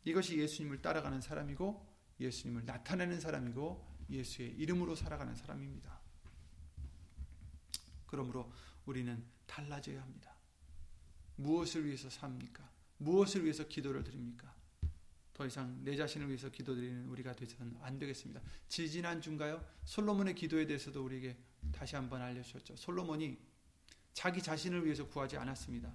이것이 0.03 0.39
예수님을 0.39 0.81
따라가는 0.81 1.21
사람이고 1.21 1.93
예수님을 2.19 2.65
나타내는 2.65 3.19
사람이고 3.19 3.85
예수의 4.09 4.49
이름으로 4.53 4.95
살아가는 4.95 5.35
사람입니다. 5.35 6.02
그러므로 8.13 8.51
우리는 8.85 9.25
달라져야 9.47 9.99
합니다. 9.99 10.35
무엇을 11.37 11.83
위해서 11.83 12.11
삽니까? 12.11 12.69
무엇을 12.99 13.43
위해서 13.43 13.67
기도를 13.67 14.03
드립니까? 14.03 14.53
더 15.33 15.47
이상 15.47 15.83
내 15.83 15.95
자신을 15.95 16.27
위해서 16.27 16.47
기도드리는 16.49 17.07
우리가 17.07 17.33
되서는 17.33 17.75
안 17.81 17.97
되겠습니다. 17.97 18.39
지지난 18.69 19.19
주인가요? 19.19 19.65
솔로몬의 19.85 20.35
기도에 20.35 20.67
대해서도 20.67 21.03
우리에게 21.03 21.35
다시 21.71 21.95
한번 21.95 22.21
알려주셨죠. 22.21 22.75
솔로몬이 22.75 23.39
자기 24.13 24.43
자신을 24.43 24.85
위해서 24.85 25.07
구하지 25.07 25.37
않았습니다. 25.37 25.91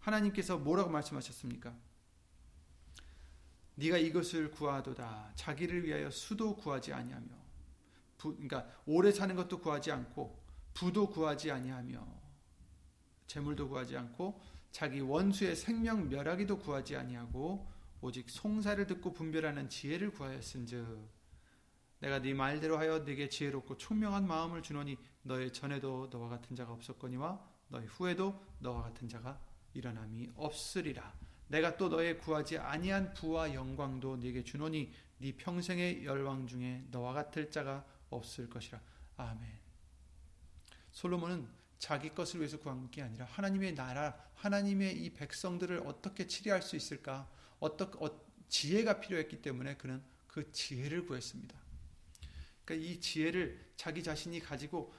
하나님께서 0.00 0.58
뭐라고 0.58 0.90
말씀하셨습니까? 0.90 1.78
네가 3.76 3.98
이것을 3.98 4.50
구하도다. 4.50 5.34
자기를 5.36 5.84
위하여 5.84 6.10
수도 6.10 6.56
구하지 6.56 6.92
아니하며, 6.92 7.28
부, 8.16 8.32
그러니까 8.32 8.68
오래 8.84 9.12
사는 9.12 9.36
것도 9.36 9.60
구하지 9.60 9.92
않고 9.92 10.47
부도 10.78 11.08
구하지 11.08 11.50
아니하며, 11.50 12.06
재물도 13.26 13.68
구하지 13.68 13.96
않고 13.96 14.40
자기 14.70 15.00
원수의 15.00 15.56
생명 15.56 16.08
멸하기도 16.08 16.60
구하지 16.60 16.94
아니하고 16.94 17.68
오직 18.00 18.30
송사를 18.30 18.86
듣고 18.86 19.12
분별하는 19.12 19.68
지혜를 19.68 20.12
구하였은즉 20.12 20.86
내가 21.98 22.20
네 22.20 22.32
말대로 22.32 22.78
하여 22.78 23.00
네게 23.00 23.28
지혜롭고 23.28 23.76
총명한 23.76 24.28
마음을 24.28 24.62
주노니 24.62 24.96
너의 25.22 25.52
전에도 25.52 26.10
너와 26.12 26.28
같은 26.28 26.54
자가 26.54 26.72
없었거니와 26.74 27.44
너의 27.70 27.88
후에도 27.88 28.40
너와 28.60 28.82
같은 28.82 29.08
자가 29.08 29.40
일어남이 29.74 30.30
없으리라. 30.36 31.12
내가 31.48 31.76
또 31.76 31.88
너의 31.88 32.18
구하지 32.18 32.58
아니한 32.58 33.14
부와 33.14 33.52
영광도 33.52 34.18
네게 34.18 34.44
주노니 34.44 34.92
네 35.18 35.32
평생의 35.36 36.04
열왕 36.04 36.46
중에 36.46 36.86
너와 36.92 37.14
같을 37.14 37.50
자가 37.50 37.84
없을 38.10 38.48
것이라. 38.48 38.80
아멘. 39.16 39.67
솔로몬은 40.98 41.48
자기 41.78 42.12
것을 42.12 42.40
위해서 42.40 42.58
구한 42.58 42.90
게 42.90 43.02
아니라 43.02 43.24
하나님의 43.26 43.76
나라, 43.76 44.18
하나님의 44.34 45.00
이 45.04 45.10
백성들을 45.10 45.84
어떻게 45.86 46.26
치료할 46.26 46.60
수 46.60 46.74
있을까? 46.74 47.30
어떻게 47.60 47.96
어, 48.04 48.20
지혜가 48.48 48.98
필요했기 48.98 49.40
때문에 49.40 49.76
그는 49.76 50.02
그 50.26 50.50
지혜를 50.50 51.06
구했습니다. 51.06 51.56
그러니까 52.64 52.88
이 52.88 53.00
지혜를 53.00 53.74
자기 53.76 54.02
자신이 54.02 54.40
가지고 54.40 54.92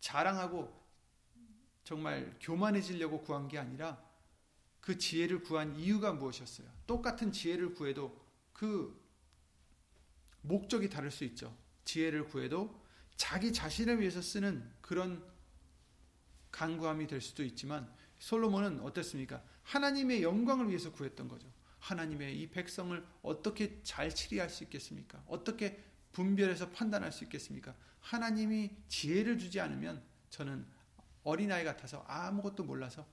자랑하고 0.00 0.76
정말 1.84 2.36
교만해지려고 2.40 3.22
구한 3.22 3.46
게 3.46 3.58
아니라 3.58 4.02
그 4.80 4.98
지혜를 4.98 5.44
구한 5.44 5.76
이유가 5.76 6.12
무엇이었어요? 6.12 6.66
똑같은 6.84 7.30
지혜를 7.30 7.74
구해도 7.74 8.20
그 8.52 9.00
목적이 10.40 10.90
다를 10.90 11.12
수 11.12 11.22
있죠. 11.22 11.56
지혜를 11.84 12.24
구해도 12.26 12.87
자기 13.18 13.52
자신을 13.52 14.00
위해서 14.00 14.22
쓰는 14.22 14.64
그런 14.80 15.22
간구함이 16.52 17.08
될 17.08 17.20
수도 17.20 17.42
있지만 17.42 17.92
솔로몬은 18.20 18.80
어땠습니까? 18.80 19.42
하나님의 19.64 20.22
영광을 20.22 20.68
위해서 20.68 20.90
구했던 20.92 21.28
거죠. 21.28 21.52
하나님의 21.80 22.40
이 22.40 22.48
백성을 22.48 23.06
어떻게 23.22 23.82
잘 23.82 24.14
치리할 24.14 24.48
수 24.48 24.64
있겠습니까? 24.64 25.22
어떻게 25.26 25.84
분별해서 26.12 26.70
판단할 26.70 27.12
수 27.12 27.24
있겠습니까? 27.24 27.74
하나님이 28.00 28.70
지혜를 28.88 29.38
주지 29.38 29.60
않으면 29.60 30.02
저는 30.30 30.64
어린아이 31.24 31.64
같아서 31.64 32.04
아무것도 32.06 32.64
몰라서 32.64 33.06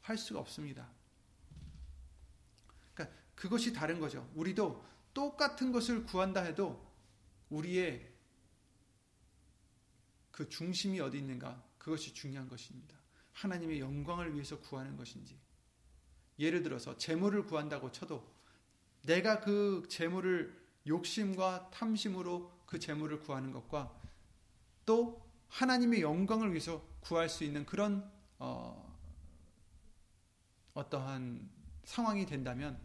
할 0.00 0.18
수가 0.18 0.40
없습니다. 0.40 0.90
그러니까 2.94 3.16
그것이 3.36 3.72
다른 3.72 4.00
거죠. 4.00 4.28
우리도 4.34 4.84
똑같은 5.14 5.70
것을 5.70 6.04
구한다 6.04 6.42
해도 6.42 6.84
우리의 7.48 8.11
그 10.32 10.48
중심이 10.48 10.98
어디 10.98 11.18
있는가? 11.18 11.62
그것이 11.78 12.14
중요한 12.14 12.48
것입니다. 12.48 12.96
하나님의 13.32 13.80
영광을 13.80 14.34
위해서 14.34 14.58
구하는 14.58 14.96
것인지. 14.96 15.38
예를 16.38 16.62
들어서 16.62 16.96
재물을 16.96 17.44
구한다고 17.44 17.92
쳐도 17.92 18.32
내가 19.02 19.40
그 19.40 19.86
재물을 19.88 20.60
욕심과 20.86 21.70
탐심으로 21.70 22.62
그 22.66 22.78
재물을 22.78 23.20
구하는 23.20 23.52
것과 23.52 23.94
또 24.86 25.22
하나님의 25.48 26.00
영광을 26.00 26.50
위해서 26.50 26.82
구할 27.00 27.28
수 27.28 27.44
있는 27.44 27.66
그런 27.66 28.10
어, 28.38 28.98
어떠한 30.74 31.50
상황이 31.84 32.24
된다면 32.24 32.80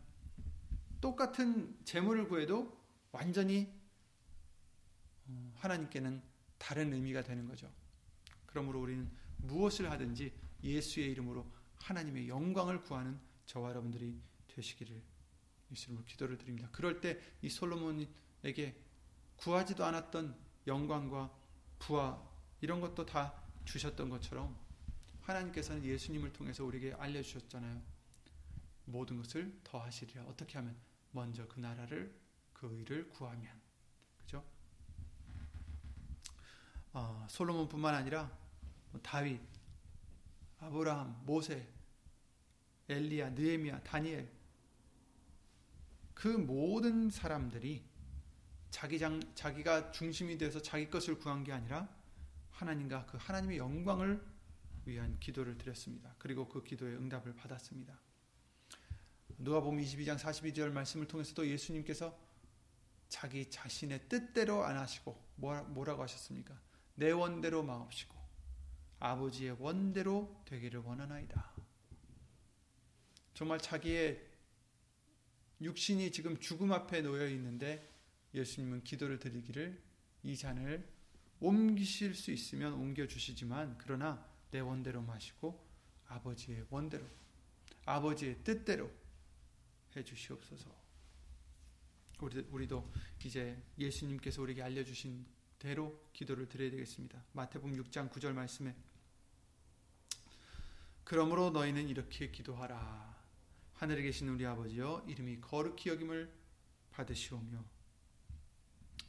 똑같은 0.99 1.77
재물을 1.85 2.27
구해도 2.27 2.77
완전히 3.11 3.73
어, 5.27 5.53
하나님께는 5.55 6.21
다른 6.57 6.93
의미가 6.93 7.23
되는 7.23 7.47
거죠. 7.47 7.71
그러므로 8.45 8.81
우리는 8.81 9.09
무엇을 9.37 9.91
하든지 9.91 10.33
예수의 10.63 11.11
이름으로 11.11 11.45
하나님의 11.77 12.27
영광을 12.27 12.81
구하는 12.81 13.19
저와 13.45 13.69
여러분들이 13.69 14.19
되시기를 14.47 15.01
예수님으로 15.71 16.05
기도를 16.05 16.37
드립니다. 16.37 16.69
그럴 16.71 17.01
때 17.01 17.19
이 17.41 17.49
솔로몬에게 17.49 18.75
구하지도 19.37 19.85
않았던 19.85 20.35
영광과 20.65 21.31
부와 21.79 22.21
이런 22.61 22.81
것도 22.81 23.05
다 23.05 23.33
주셨던 23.65 24.09
것처럼 24.09 24.57
하나님께서는 25.21 25.83
예수님을 25.83 26.33
통해서 26.33 26.65
우리에게 26.65 26.93
알려주셨잖아요. 26.93 27.81
모든 28.85 29.17
것을 29.17 29.59
더 29.63 29.79
하시리라. 29.79 30.23
어떻게 30.23 30.57
하면? 30.57 30.75
먼저 31.11 31.47
그 31.47 31.59
나라를, 31.59 32.13
그 32.53 32.67
의를 32.73 33.09
구하면. 33.09 33.59
그죠? 34.19 34.43
어, 36.97 37.27
솔로몬뿐만 37.29 37.93
아니라 37.93 38.35
뭐 38.89 38.99
다윗, 39.01 39.39
아브라함, 40.59 41.25
모세, 41.27 41.71
엘리야, 42.89 43.29
느헤미야, 43.29 43.83
다니엘 43.83 44.27
그 46.15 46.27
모든 46.27 47.11
사람들이 47.11 47.85
자기 48.71 48.97
장, 48.97 49.21
자기가 49.35 49.91
중심이 49.91 50.39
돼서 50.39 50.59
자기 50.59 50.89
것을 50.89 51.19
구한 51.19 51.43
게 51.43 51.53
아니라 51.53 51.87
하나님과 52.49 53.05
그 53.05 53.17
하나님의 53.17 53.59
영광을 53.59 54.19
위한 54.85 55.19
기도를 55.19 55.55
드렸습니다. 55.55 56.15
그리고 56.17 56.49
그 56.49 56.63
기도의 56.63 56.95
응답을 56.95 57.35
받았습니다. 57.35 57.95
누가복음 59.37 59.79
22장 59.79 60.17
42절 60.17 60.71
말씀을 60.71 61.07
통해서도 61.07 61.47
예수님께서 61.47 62.17
자기 63.07 63.47
자신의 63.51 64.09
뜻대로 64.09 64.63
안 64.65 64.77
하시고 64.77 65.15
뭐라고 65.35 66.01
하셨습니까? 66.01 66.66
내 66.97 67.11
원대로 67.11 67.61
마옵시고 67.63 68.17
아버지의 68.99 69.55
원대로 69.59 70.41
되기를 70.45 70.79
원하나이다. 70.79 71.53
정말 73.35 73.59
자기의 73.59 74.25
육신이 75.61 76.11
지금 76.11 76.39
죽음 76.39 76.71
앞에 76.71 77.01
놓여 77.01 77.27
있는데 77.29 77.87
예수님은 78.33 78.83
기도를 78.83 79.19
드리기를 79.19 79.79
이 80.23 80.35
잔을 80.35 80.87
옮기실 81.39 82.15
수 82.15 82.31
있으면 82.31 82.73
옮겨 82.73 83.05
주시지만 83.05 83.77
그러나 83.77 84.27
내 84.49 84.59
원대로 84.59 85.03
마시고 85.03 85.63
아버지의 86.07 86.65
원대로 86.71 87.05
아버지의 87.85 88.43
뜻대로 88.43 88.89
해 89.95 90.03
주시옵소서. 90.03 90.75
우리도 92.19 92.91
이제 93.23 93.61
예수님께서 93.77 94.41
우리에게 94.41 94.63
알려주신 94.63 95.36
대로 95.59 95.99
기도를 96.13 96.47
드려야 96.47 96.69
되겠습니다. 96.71 97.23
마태복음 97.33 97.75
6장 97.83 98.11
9절 98.11 98.33
말씀에 98.33 98.75
그러므로 101.03 101.51
너희는 101.51 101.87
이렇게 101.87 102.31
기도하라. 102.31 103.15
하늘에 103.75 104.01
계신 104.01 104.27
우리 104.29 104.45
아버지여 104.45 105.05
이름이 105.07 105.41
거룩히 105.41 105.89
여김을 105.89 106.29
받으시오며 106.91 107.63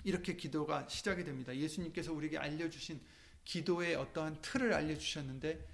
이렇게 0.04 0.36
기도가 0.36 0.88
시작이 0.88 1.24
됩니다. 1.24 1.54
예수님께서 1.56 2.12
우리에게 2.12 2.38
알려주신 2.38 3.00
기도의 3.44 3.96
어떠한 3.96 4.42
틀을 4.42 4.72
알려주셨는데 4.72 5.66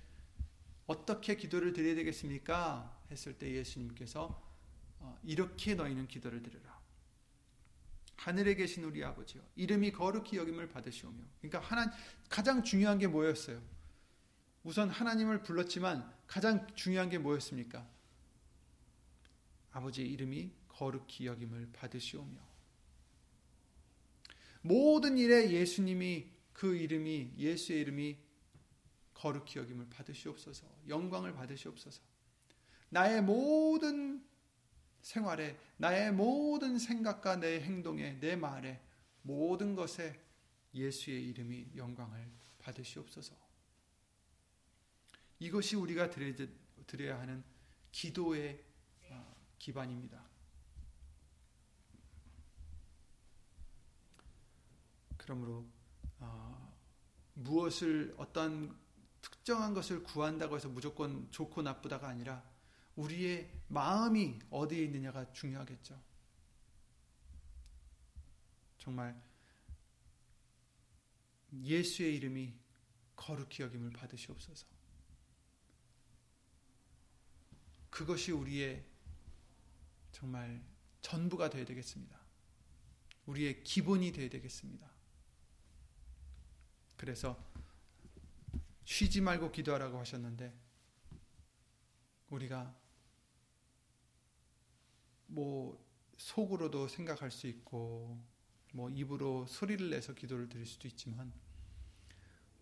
어떻게 0.86 1.36
기도를 1.36 1.72
드려야 1.72 1.94
되겠습니까? 1.96 3.02
했을 3.10 3.36
때 3.36 3.50
예수님께서 3.52 4.42
어, 5.00 5.18
이렇게 5.24 5.74
너희는 5.74 6.08
기도를 6.08 6.42
드려라. 6.42 6.73
하늘에 8.16 8.54
계신 8.54 8.84
우리 8.84 9.04
아버지요. 9.04 9.42
이름이 9.56 9.92
거룩히 9.92 10.36
여김을 10.38 10.68
받으시오며. 10.68 11.18
그러니까 11.40 11.60
하나 11.60 11.92
가장 12.28 12.62
중요한 12.62 12.98
게 12.98 13.06
뭐였어요? 13.06 13.60
우선 14.62 14.88
하나님을 14.88 15.42
불렀지만 15.42 16.10
가장 16.26 16.66
중요한 16.74 17.10
게 17.10 17.18
뭐였습니까? 17.18 17.86
아버지의 19.72 20.10
이름이 20.10 20.52
거룩히 20.68 21.26
여김을 21.26 21.70
받으시오며. 21.72 22.38
모든 24.62 25.18
일에 25.18 25.50
예수님이 25.50 26.30
그 26.52 26.76
이름이 26.76 27.34
예수의 27.36 27.80
이름이 27.82 28.16
거룩히 29.12 29.58
여김을 29.58 29.88
받으시옵소서. 29.90 30.66
영광을 30.88 31.34
받으시옵소서. 31.34 32.00
나의 32.88 33.22
모든 33.22 34.24
생활에 35.04 35.58
나의 35.76 36.12
모든 36.12 36.78
생각과 36.78 37.36
내 37.36 37.60
행동에 37.60 38.18
내 38.20 38.36
말에 38.36 38.80
모든 39.20 39.74
것에 39.74 40.18
예수의 40.72 41.28
이름이 41.28 41.72
영광을 41.76 42.32
받으시옵소서. 42.58 43.36
이것이 45.40 45.76
우리가 45.76 46.08
드려야 46.86 47.20
하는 47.20 47.44
기도의 47.92 48.64
어, 49.10 49.36
기반입니다. 49.58 50.24
그러므로 55.18 55.66
어, 56.18 56.74
무엇을 57.34 58.14
어떤 58.16 58.74
특정한 59.20 59.74
것을 59.74 60.02
구한다고 60.02 60.56
해서 60.56 60.70
무조건 60.70 61.30
좋고 61.30 61.60
나쁘다가 61.60 62.08
아니라 62.08 62.53
우리의 62.96 63.50
마음이 63.68 64.38
어디에 64.50 64.84
있느냐가 64.84 65.32
중요하겠죠. 65.32 66.00
정말 68.78 69.20
예수의 71.52 72.16
이름이 72.16 72.54
거룩히 73.16 73.62
여김을 73.62 73.90
받으시옵소서. 73.90 74.66
그것이 77.90 78.32
우리의 78.32 78.84
정말 80.12 80.62
전부가 81.00 81.48
되어야 81.48 81.64
되겠습니다. 81.64 82.18
우리의 83.26 83.62
기본이 83.62 84.12
되어야 84.12 84.28
되겠습니다. 84.28 84.90
그래서 86.96 87.42
쉬지 88.84 89.20
말고 89.20 89.50
기도하라고 89.50 89.98
하셨는데 89.98 90.52
우리가 92.30 92.83
뭐 95.26 95.82
속으로도 96.16 96.88
생각할 96.88 97.30
수 97.30 97.46
있고 97.46 98.18
뭐 98.72 98.90
입으로 98.90 99.46
소리를 99.46 99.90
내서 99.90 100.14
기도를 100.14 100.48
드릴 100.48 100.66
수도 100.66 100.88
있지만 100.88 101.32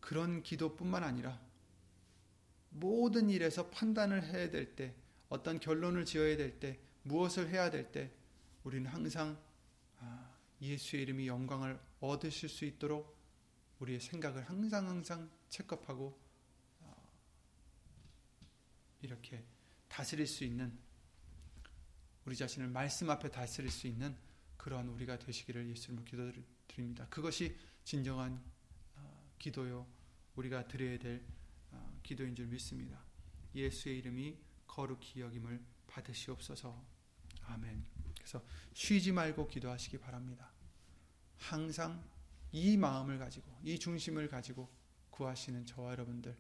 그런 0.00 0.42
기도뿐만 0.42 1.04
아니라 1.04 1.40
모든 2.70 3.30
일에서 3.30 3.70
판단을 3.70 4.24
해야 4.24 4.50
될 4.50 4.74
때, 4.74 4.94
어떤 5.28 5.60
결론을 5.60 6.04
지어야 6.04 6.36
될 6.36 6.58
때, 6.58 6.80
무엇을 7.02 7.48
해야 7.50 7.70
될 7.70 7.92
때, 7.92 8.10
우리는 8.64 8.90
항상 8.90 9.38
아, 9.98 10.36
예수의 10.60 11.02
이름이 11.02 11.26
영광을 11.26 11.78
얻으실 12.00 12.48
수 12.48 12.64
있도록 12.64 13.16
우리의 13.78 14.00
생각을 14.00 14.48
항상 14.48 14.88
항상 14.88 15.30
체크업하고 15.48 16.18
어, 16.80 17.08
이렇게 19.02 19.44
다스릴 19.88 20.26
수 20.26 20.44
있는 20.44 20.78
우리 22.24 22.36
자신을 22.36 22.68
말씀 22.68 23.10
앞에 23.10 23.30
다스릴 23.30 23.70
수 23.70 23.86
있는 23.86 24.16
그러한 24.56 24.88
우리가 24.88 25.18
되시기를 25.18 25.68
예수님으로 25.70 26.04
기도드립니다. 26.04 27.06
그것이 27.08 27.56
진정한 27.84 28.40
어, 28.94 29.34
기도요 29.38 29.86
우리가 30.36 30.68
드려야 30.68 30.98
될 30.98 31.24
어, 31.72 32.00
기도인 32.02 32.34
줄 32.36 32.46
믿습니다. 32.46 33.04
예수의 33.54 33.98
이름이 33.98 34.38
거룩히 34.66 35.20
여김을 35.20 35.60
받으시옵소서. 35.88 36.82
아멘. 37.42 37.84
그래서 38.14 38.42
쉬지 38.72 39.10
말고 39.10 39.48
기도하시기 39.48 39.98
바랍니다. 39.98 40.52
항상 41.36 42.08
이 42.52 42.76
마음을 42.76 43.18
가지고 43.18 43.58
이 43.64 43.78
중심을 43.78 44.28
가지고 44.28 44.70
구하시는 45.10 45.66
저와 45.66 45.92
여러분들 45.92 46.36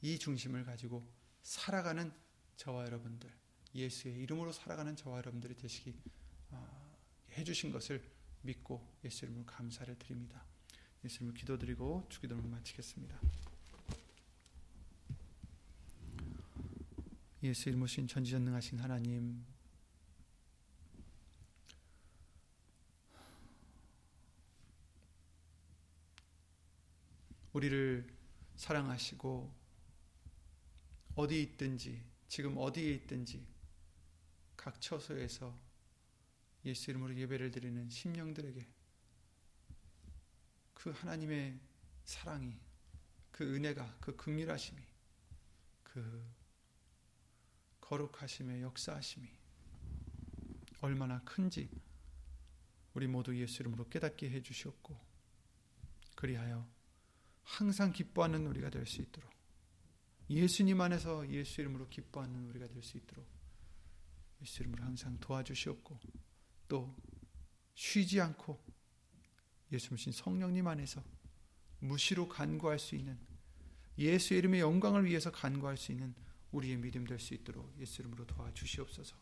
이 0.00 0.18
중심을 0.18 0.64
가지고 0.64 1.06
살아가는 1.42 2.12
저와 2.56 2.86
여러분들 2.86 3.41
예수의 3.74 4.14
이름으로 4.20 4.52
살아가는 4.52 4.94
저와 4.96 5.18
여러분들이 5.18 5.56
되시기 5.56 5.94
어, 6.50 6.96
해주신 7.36 7.72
것을 7.72 8.02
믿고 8.42 8.86
예수 9.04 9.24
이름으로 9.24 9.46
감사를 9.46 9.98
드립니다. 9.98 10.44
예수 11.04 11.18
이름으로 11.18 11.34
기도드리고 11.34 12.06
주기도를 12.08 12.42
마치겠습니다. 12.44 13.20
예수 17.42 17.68
이름으로 17.68 17.86
신 17.86 18.06
전지전능하신 18.06 18.78
하나님 18.78 19.44
우리를 27.52 28.06
사랑하시고 28.56 29.52
어디 31.14 31.42
있든지 31.42 32.02
지금 32.28 32.56
어디에 32.56 32.92
있든지 32.94 33.51
각 34.62 34.80
처소에서 34.80 35.58
예수 36.64 36.92
이름으로 36.92 37.16
예배를 37.16 37.50
드리는 37.50 37.90
심령들에게 37.90 38.64
그 40.74 40.90
하나님의 40.90 41.58
사랑이 42.04 42.60
그 43.32 43.42
은혜가 43.56 43.96
그 44.00 44.14
극률하심이 44.14 44.80
그 45.82 46.24
거룩하심의 47.80 48.62
역사하심이 48.62 49.28
얼마나 50.80 51.20
큰지 51.24 51.68
우리 52.94 53.08
모두 53.08 53.36
예수 53.36 53.62
이름으로 53.62 53.88
깨닫게 53.88 54.30
해 54.30 54.42
주시옵고 54.42 54.96
그리하여 56.14 56.68
항상 57.42 57.92
기뻐하는 57.92 58.46
우리가 58.46 58.70
될 58.70 58.86
수 58.86 59.02
있도록 59.02 59.28
예수님 60.30 60.80
안에서 60.80 61.28
예수 61.30 61.60
이름으로 61.60 61.88
기뻐하는 61.88 62.48
우리가 62.50 62.68
될 62.68 62.80
수 62.80 62.96
있도록 62.96 63.41
예수 64.42 64.62
이름으로 64.62 64.84
항상 64.84 65.18
도와주시옵고 65.20 65.98
또 66.68 66.94
쉬지 67.74 68.20
않고 68.20 68.62
예수님 69.70 70.12
성령님 70.12 70.66
안에서 70.66 71.02
무시로 71.78 72.28
간구할 72.28 72.78
수 72.78 72.94
있는 72.94 73.18
예수 73.98 74.34
이름의 74.34 74.60
영광을 74.60 75.04
위해서 75.04 75.30
간구할 75.30 75.76
수 75.76 75.92
있는 75.92 76.14
우리의 76.50 76.76
믿음 76.76 77.06
될 77.06 77.18
수 77.18 77.34
있도록 77.34 77.74
예수 77.78 78.02
이름으로 78.02 78.26
도와주시옵소서. 78.26 79.16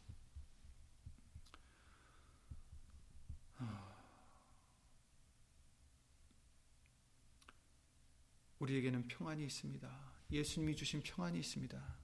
우리에게는 8.58 9.08
평안이 9.08 9.44
있습니다. 9.44 10.12
예수님이 10.30 10.76
주신 10.76 11.02
평안이 11.02 11.38
있습니다. 11.38 11.99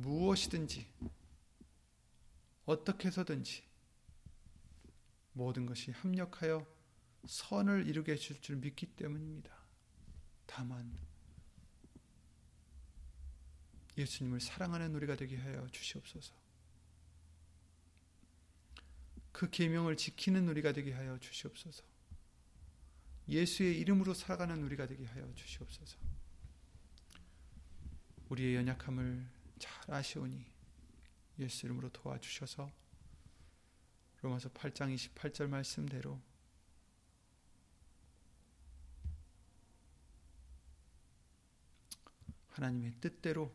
무엇이든지 0.00 0.86
어떻게 2.66 3.08
해서든지 3.08 3.62
모든 5.32 5.66
것이 5.66 5.90
합력하여 5.90 6.66
선을 7.26 7.86
이루게 7.86 8.12
해줄 8.12 8.40
줄 8.40 8.56
믿기 8.56 8.86
때문입니다. 8.86 9.52
다만 10.46 10.96
예수님을 13.96 14.40
사랑하는 14.40 14.94
우리가 14.94 15.16
되게 15.16 15.36
하여 15.36 15.66
주시옵소서. 15.68 16.34
그 19.32 19.50
계명을 19.50 19.96
지키는 19.96 20.48
우리가 20.48 20.72
되게 20.72 20.92
하여 20.92 21.18
주시옵소서. 21.18 21.82
예수의 23.28 23.78
이름으로 23.80 24.14
살아가는 24.14 24.62
우리가 24.62 24.86
되게 24.86 25.04
하여 25.06 25.32
주시옵소서. 25.34 25.98
우리의 28.28 28.56
연약함을 28.56 29.33
잘 29.64 29.94
아시오니 29.94 30.44
예수 31.38 31.64
이름으로 31.64 31.88
도와주셔서 31.88 32.70
로마서 34.20 34.50
8장 34.50 34.94
28절 34.94 35.48
말씀대로 35.48 36.20
하나님의 42.48 42.92
뜻대로 43.00 43.50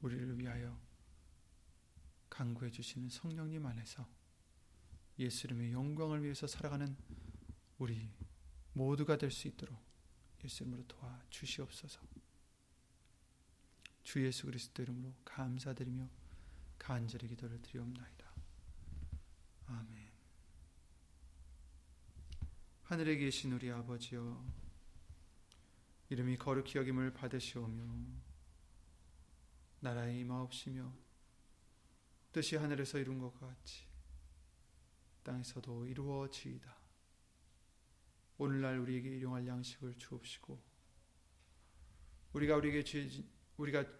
우리를 0.00 0.38
위하여 0.38 0.80
강구해 2.30 2.70
주시는 2.70 3.10
성령님 3.10 3.64
안에서 3.66 4.08
예수 5.18 5.46
이름의 5.46 5.72
영광을 5.72 6.22
위해서 6.22 6.46
살아가는 6.46 6.96
우리 7.78 8.10
모두가 8.72 9.18
될 9.18 9.30
수 9.30 9.48
있도록 9.48 9.78
예수 10.44 10.62
이름으로 10.62 10.86
도와 10.86 11.22
주시옵소서. 11.28 12.00
주 14.10 14.26
예수 14.26 14.46
그리스도 14.46 14.82
이름으로 14.82 15.14
감사드리며 15.24 16.10
간절히 16.80 17.28
기도를 17.28 17.62
드리옵나이다. 17.62 18.26
아멘. 19.66 20.10
하늘에 22.82 23.16
계신 23.18 23.52
우리 23.52 23.70
아버지여 23.70 24.44
이름이 26.08 26.38
거룩히 26.38 26.76
여김을 26.78 27.12
받으시오며 27.12 27.84
나라의 29.78 30.18
임하옵시며 30.22 30.92
뜻이 32.32 32.56
하늘에서 32.56 32.98
이룬 32.98 33.20
것 33.20 33.32
같이 33.38 33.84
땅에서도 35.22 35.86
이루어지이다. 35.86 36.76
오늘날 38.38 38.80
우리에게 38.80 39.08
일용할 39.08 39.46
양식을 39.46 39.98
주옵시고 39.98 40.60
우리가 42.32 42.56
우리에게 42.56 42.82
죄 42.82 43.08
우리가 43.56 43.99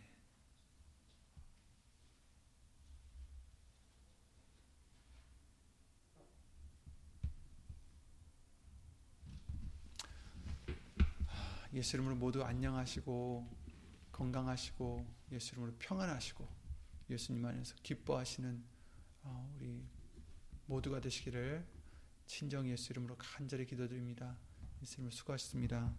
예수 11.73 11.95
이름으로 11.95 12.15
모두 12.15 12.43
안녕하시고 12.43 13.47
건강하시고 14.11 15.05
예수 15.31 15.53
이름으로 15.53 15.73
평안하시고 15.79 16.47
예수님 17.09 17.45
안에서 17.45 17.75
기뻐하시는 17.81 18.63
어, 19.23 19.53
우리 19.55 19.81
모두가 20.65 20.99
되시기를 20.99 21.65
친정 22.27 22.67
예수 22.69 22.91
이름으로 22.91 23.15
간절히 23.17 23.65
기도드립니다. 23.65 24.37
예수 24.81 24.95
이름으로 24.95 25.11
수고하셨습니다. 25.11 25.93